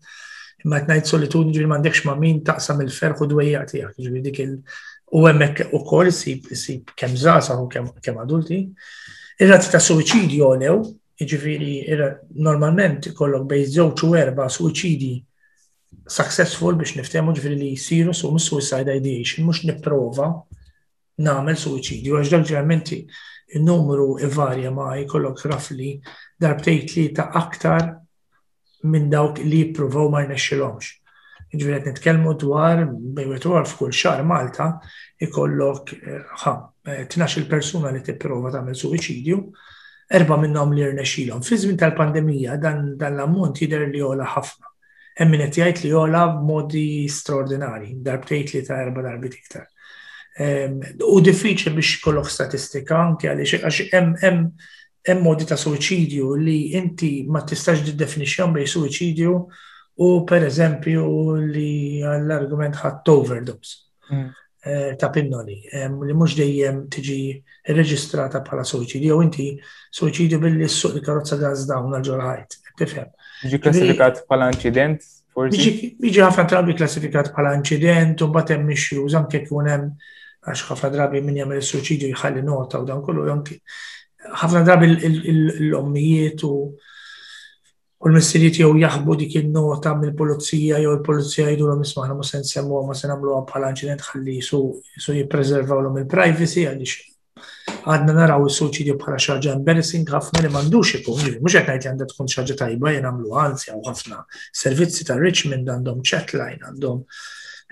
[0.65, 4.41] Imma qed ngħid solitudni ġifieri m'għandekx ma' min taqsam il-ferħ u dwejjaq tiegħek, ġifieri dik
[4.41, 4.61] il-
[5.13, 8.61] u hemmhekk ukoll isib isib kemm żgħażagħ u kemm adulti.
[9.43, 10.77] Ir-rati ta' suwiċidi għolew,
[11.23, 15.15] ġifieri normalment ikollok bejn żewġ u erba' suwiċidi
[16.09, 20.33] successful biex niftehmu ġifieri li jsiru su mis-suicide ideation, mhux nipprova
[21.21, 23.03] namel suicidju, għax dan ġermenti
[23.57, 25.91] il-numru varja ma jkollok rafli
[26.41, 27.91] li ta' aktar
[28.85, 30.99] minn dawk li jippruvaw ma jnexxilhomx.
[31.53, 34.71] Ġifieri qed nitkellmu dwar bejwet dwar f'kull xahar Malta
[35.21, 39.37] ikollok ħa eh, eh, tnax-il persuna li tipprova tagħmel suicidju,
[40.17, 41.45] erba' minnhom li rnexxilhom.
[41.45, 44.73] Fi żmien tal-pandemija dan dan l-ammont jidher li jola ħafna.
[45.21, 49.69] Hemm min qed jgħid li jola b'modi straordinari, li ta' erba' darbit iktar.
[50.33, 57.43] U diffiċli biex kollok statistika anke għaliex għax hemm modi ta' suicidju li inti ma
[57.45, 59.35] tistax definizjon bej suicidju
[60.03, 61.05] u per eżempju
[61.53, 63.75] li għall argument ħadd overdose
[64.09, 64.31] mm.
[64.65, 67.19] eh, ta' pinnoli li mhux dejjem tiġi
[67.77, 69.51] reġistrata bħala suicidju u inti
[69.93, 72.59] suicidju billi suq il-karozza gas dawn għal ġolħajt.
[72.81, 73.13] Tifhem.
[73.43, 75.69] Jiġi klassifikat bħala incident forsi?
[76.01, 79.93] Jiġi ħafna trabi klassifikat bħala incident u batem hemm issues anke jkun hemm
[80.49, 83.59] għax ħafna drabi min jagħmel is-suċidju jħalli nota u dan kollu jonki.
[84.43, 86.55] Ħafna drabi l-ommijiet u
[88.03, 92.81] u l-missiriet jew jaħbu dik il-nota mill-pulizija jew il-pulizija jgħidu l isma' ma se nsemmu
[92.89, 94.59] ma se għamlu bħala inċident ħalli su
[95.17, 101.57] jippreservaw l il-privacy għaliex għadna naraw is-suċidju bħala xaġa embarrassing ħafna li m'għandux ikun, mhux
[101.61, 104.19] qed ngħid għandha tkun xaġa tajba jen nagħmlu anzi u ħafna
[104.65, 107.05] servizzi ta' Richmond għandhom chatline għandhom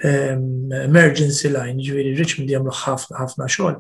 [0.05, 3.77] emergency line, ġviri Richmond jagħmlu ħafna ħafna xogħol.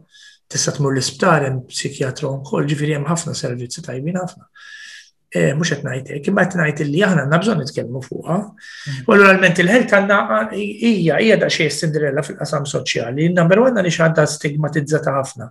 [0.51, 4.49] Tista' tmur l-isptar jem psikiatru onkol, ġviri hemm ħafna servizzi tajbin ħafna.
[5.33, 8.39] Eh, mhux qed najte, hekk, imma najte li aħna nabżon bżonn nitkellmu fuqha.
[8.41, 9.03] Mm.
[9.07, 13.29] U alluralment il-ħelt għandna hija da daqsxejn Cinderella fil-qasam soċjali.
[13.37, 15.49] Number one għaliex għandha stigmatizzata ħafna.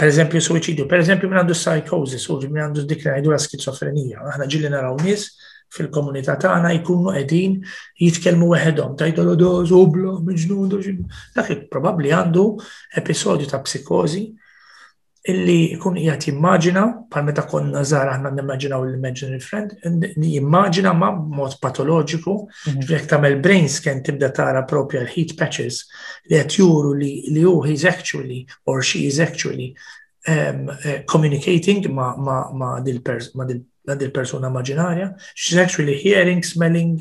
[0.00, 3.40] Per eżempju, suicidju, per eżempju, minn għandu psychosis, u minn għandu dikna li għajdu la
[3.42, 4.22] skizofrenija.
[4.30, 5.26] Aħna ġilli naraw nies
[5.74, 7.54] fil-komunità tagħna jkunu qegħdin
[8.02, 10.76] jitkellmu weħedhom tajdolodoż, ublo, miġnun,
[11.36, 12.44] dak probabbli għandu
[13.02, 14.24] episodju ta' psikozi
[15.30, 19.74] illi jkun qiegħed jimmaġina bħal meta konna żgħar aħna nimmaġinaw l-imaginary friend,
[20.16, 22.36] jimmaġina ma' mod patoloġiku,
[22.70, 22.86] mhm.
[22.90, 25.84] jekk tagħmel brain scan tibda tara propja l-heat patches
[26.32, 29.74] li qed juru li li hu he's actually or she is actually
[30.26, 33.02] um, uh, communicating ma, ma, ma, dil
[33.38, 37.00] ma dil ta' il persuna maġinarja, she's actually hearing, smelling,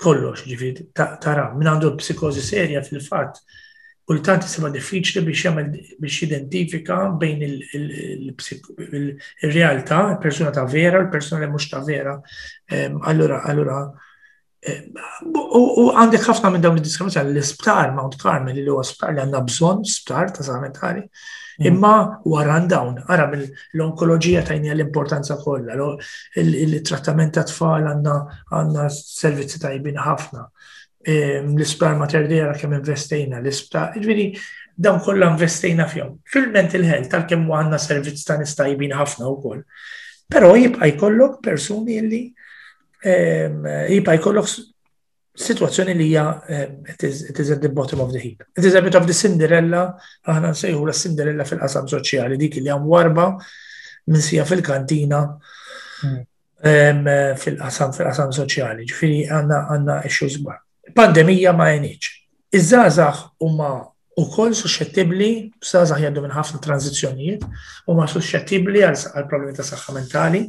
[0.00, 3.38] kollox, ġifiri, tara, minn għandu psikozi serja fil-fat,
[4.06, 5.68] kultant jisima diffiċli biex jagħmel
[6.04, 12.14] biex jidentifika bejn il-realtà, il-persuna ta' vera, il-persuna li mhux ta' vera.
[13.08, 13.78] allora, allura
[14.66, 19.84] U għandek ħafna minn dawn id-diskriminazzjoni l-isptar Mount Carmel li huwa sptar li għandna bżonn
[19.86, 21.02] sptar ta' sanitari.
[21.60, 21.66] Mm.
[21.70, 21.92] Imma
[22.32, 25.76] wara dawn, ara mill-onkoloġija tajnija l-importanza kollha,
[26.40, 30.46] il-trattament ta' tfal għandna servizzi tajbin ħafna.
[31.06, 34.30] Ehm, l-isptar materdera kemm investejna, l-isptar, ġviri
[34.74, 36.16] dawn kollha investejna fjom.
[36.32, 39.62] Fil-mental health tal-kemm għandna servizzi ta' nistajbin ħafna wkoll.
[40.26, 42.22] Però jibqa' jkollok persuni li
[43.88, 44.46] jipa jkollok
[45.36, 46.40] situazzjoni li hija
[46.92, 47.02] it
[47.38, 48.40] is at the bottom of the heap.
[48.56, 49.94] It is a bit of the Cinderella,
[50.26, 53.26] aħna nsejħu la Cinderella fil-qasam soċjali, dik li hemm warba
[54.06, 55.20] minn sija fil-kantina
[56.02, 57.34] hmm.
[57.38, 58.88] fil-qasam fil-qasam soċjali.
[58.88, 60.62] Ġifieri għandna għanna issues bar.
[60.96, 62.08] Pandemija ma għenitx.
[62.56, 63.70] Iż-żgħażagħ huma
[64.16, 65.30] wkoll suscettibbli,
[65.60, 67.42] żgħażagħ jgħaddu minn ħafna tranzizzjonijiet,
[67.92, 70.46] huma suscettibbli għal problemi ta' saħħa mentali,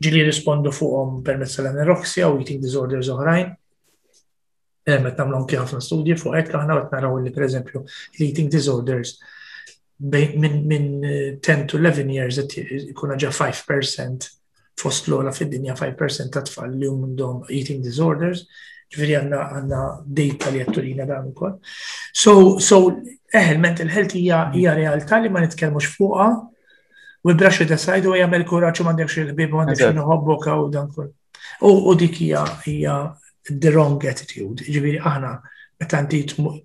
[0.00, 3.50] ġili rispondu fuqhom permezz tal-aneroxia u eating disorders oħrajn.
[4.88, 7.82] Eh, met namlom anki ħafna studji fuq hekk aħna qed naraw li pereżempju
[8.24, 9.18] eating disorders
[10.00, 14.28] minn 10 eh, to 11 years ikuna ġa 5%
[14.80, 18.46] fost l-ola fid-dinja 5% ta' tfal li għandhom eating disorders,
[18.90, 19.82] ġviri għanna għanna
[20.16, 21.52] data li għatturina dan u
[22.16, 26.30] So, so eħel, eh, mental health hija realtà li ma nitkellmux fuqa
[27.28, 31.10] u braxu decided u jgħamil kuraċu mandek xil-bib, mandek xil-ħobbok u dan kull.
[31.66, 32.96] U dik hija
[33.50, 35.34] the wrong attitude, ġiviri aħna
[35.80, 36.00] meta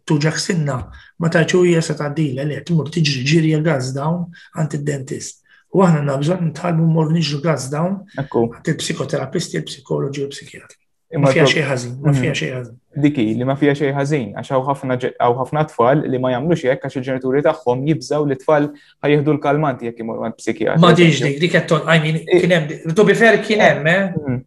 [0.07, 0.75] tuġak sinna,
[1.19, 4.29] ma taċu hija se tgħaddil le mur tiġri ġiri għaz dawn
[4.59, 5.43] għand id-dentist.
[5.75, 10.79] U aħna nabżon nitħalmu mor niġru gas down għand il-psikoterapisti, il-psikologi u il-psikjatri.
[11.19, 11.61] Ma fija xi
[11.99, 12.39] ma fija mhm.
[12.39, 16.65] xi ħażin diki li ma fija xej ħażin għax hawn ħafna tfal li ma jagħmlux
[16.71, 18.69] hekk għax il-ġenituri tagħhom jibżaw li tfal
[19.03, 20.81] ħajħdu l-kalmanti jekk imorru għand psikjatri.
[20.85, 24.03] Ma diġ dik dik qed I kien hemm to be fair kien hemm eh.
[24.29, 24.39] Mm.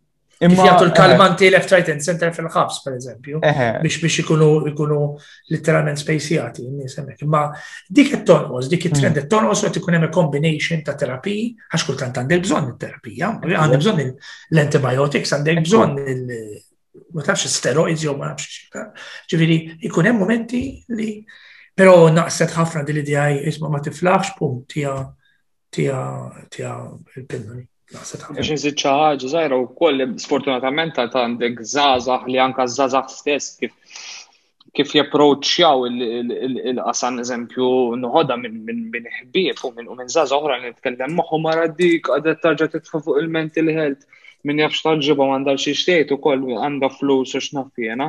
[0.47, 0.89] Imma jagħtu eh.
[0.93, 3.61] l-kalmanti left right and center fil-ħabs pereżempju eh.
[3.85, 5.01] biex biex ikunu ikunu
[5.53, 7.27] literalment spacejati n-nies hemmhekk.
[7.27, 7.43] Imma
[7.91, 8.93] dik qed tonqos, dik mm.
[8.95, 11.37] it-trend qed tonqos qed ikun hemm combination ta' terapi,
[11.69, 16.65] għax kultant għandek bżonn it-terapija, għandek bżonn l-antibiotics, għandek bżonn
[17.15, 18.83] ma tafx steroids jew ma tafx xita.
[19.33, 20.63] Ġifieri ikun hemm momenti
[20.99, 21.11] li
[21.79, 24.95] però naqset ħafna din l isma' ma tiflaħx pum tija
[25.73, 25.99] tija
[26.53, 26.73] tija
[27.17, 27.63] il-pinnoli.
[27.95, 33.75] Għax nżid xi ħaġa żgħira wkoll sfortunatament ta' għandek żgħażagħ li anke żgħażagħ stess kif
[34.77, 37.69] kif japproċċjaw il-qasan eżempju
[38.03, 43.01] nħodha minn ħbieb u minn żgħażagħ oħra li nitkellem magħhom mara dik qadet tarġa' titfa'
[43.07, 44.05] fuq il-mental health
[44.49, 48.07] min jafx taġġibu għandha xi xtejt ukoll għandha flus u x'naf jiena.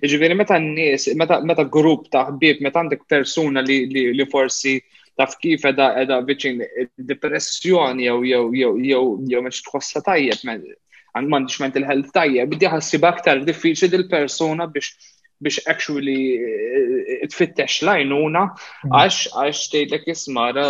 [0.00, 4.76] Jiġifieri meta n-nies, meta grupp ta' ħbieb, meta għandek persuna li, li, li forsi
[5.18, 6.64] taf kif edha edha viċin
[7.12, 9.02] depressjoni jew jew jew jew
[9.32, 10.74] jew mhux tħossa tajjeb
[11.16, 18.42] għand mental health tajjeb, bidi ħassib aktar diffiċli dil-persuna biex biex actually eh, tfittex lajnuna
[18.46, 18.94] mhm.
[18.96, 20.64] għax għax tgħidlek ismara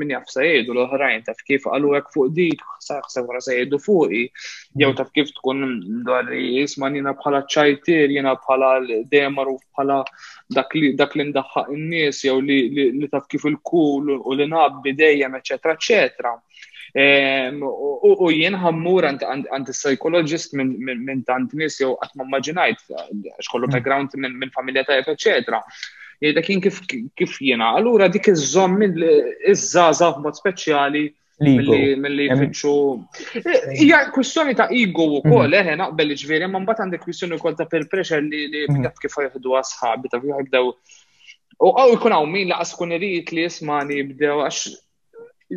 [0.00, 3.80] min jaf se jgħidu l-oħrajn taf kif qalu hekk fuq dik saħsa wara se jgħidu
[3.86, 4.98] fuqi jew mhm.
[5.00, 5.64] taf kif tkun
[6.10, 8.74] dwar jisman jiena bħala ċajtir jiena bħala
[9.16, 10.02] demar u bħala
[10.58, 15.40] dak li dak n ndaħħaq in-nies jew li taf kif il-kul u li nabbi dejjem
[15.40, 16.36] eċetera eccetera.
[16.96, 23.74] U jien ħammur għand psychologist minn tant nis jew qatt ma xkollu mm.
[23.74, 25.60] background minn familja tajjeb, eċetera.
[26.16, 27.74] Jgħidha kien kif jiena.
[27.76, 31.02] Allura dik iż-żomm iż-żaża f'mod speċjali
[31.44, 32.72] mill-li fitxu.
[33.36, 35.56] E, Ija kwistjoni ta' ego u kol, mm.
[35.58, 38.80] eħe eh, naqbel ġveri, ma' mbagħad għandek kwistjoni u kol ta' peer-pressure li mm.
[38.86, 40.72] bħat kif jħeddu għasħabi, ta' jħibdew.
[41.66, 44.64] U għaw jkun għaw min laqas kun irrit li jismani bdew, għax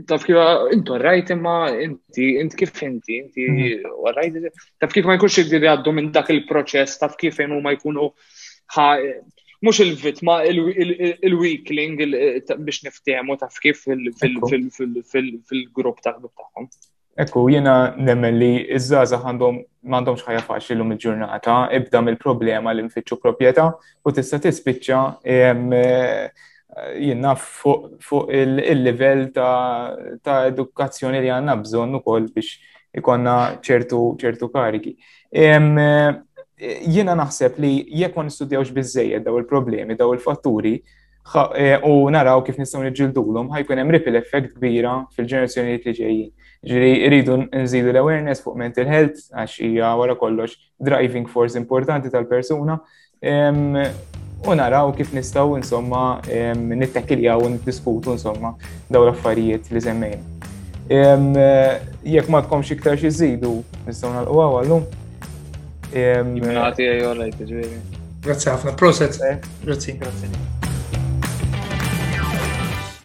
[0.08, 0.36] taf kif
[0.74, 3.84] intu rajt imma inti int kif inti inti mhm.
[4.18, 4.34] rajt
[4.84, 8.12] taf kif ma jkunx jgħiddi għaddu minn dak il-proċess taf kif fejn huma jkunu
[9.66, 9.92] mhux il
[10.24, 16.66] ma il-weakling biex niftehmu taf kif fil-grupp ta' grupp tagħhom.
[17.20, 19.56] Ekku, jena nemmen li iż-żaza għandhom
[19.90, 23.76] m'għandhomx ħajja faċilhom il-ġurnata, ibda mill-problema li nfittxu proprjetà u
[24.16, 25.64] tista' tispiċċa ehm,
[27.00, 32.60] jenna fuq il-level ta' edukazzjoni li għanna bżonn ukoll biex
[33.02, 34.96] ikonna ċertu kariki.
[36.90, 40.74] Jiena naħseb li jekk ma nistudjawx biżejjed daw il-problemi, daw il-fatturi,
[41.56, 46.30] e, u naraw kif nistgħu niġġildulhom ħajkun hemm ripple effect kbira fil ġenerazzjoni li ġejjin.
[46.70, 52.76] Ġiri rridu nżidu l-awareness fuq mental health għax hija wara kollox driving force importanti tal-persuna
[54.48, 56.20] u naraw kif nistaw insomma
[56.56, 58.56] nittakilja u niddiskutu insomma
[58.90, 60.24] daw l-affarijiet li semmejna.
[60.90, 61.80] Eh,
[62.10, 64.86] jekk ma tkomx iktar xi żidu nistgħu nagħlqu għallum.
[65.92, 67.82] Jimnati eh, għajolajt, ġveri.
[68.26, 69.20] Grazie ħafna, proset.
[69.32, 69.42] Eh?
[69.66, 70.00] Grazie.
[70.02, 70.59] Grazie.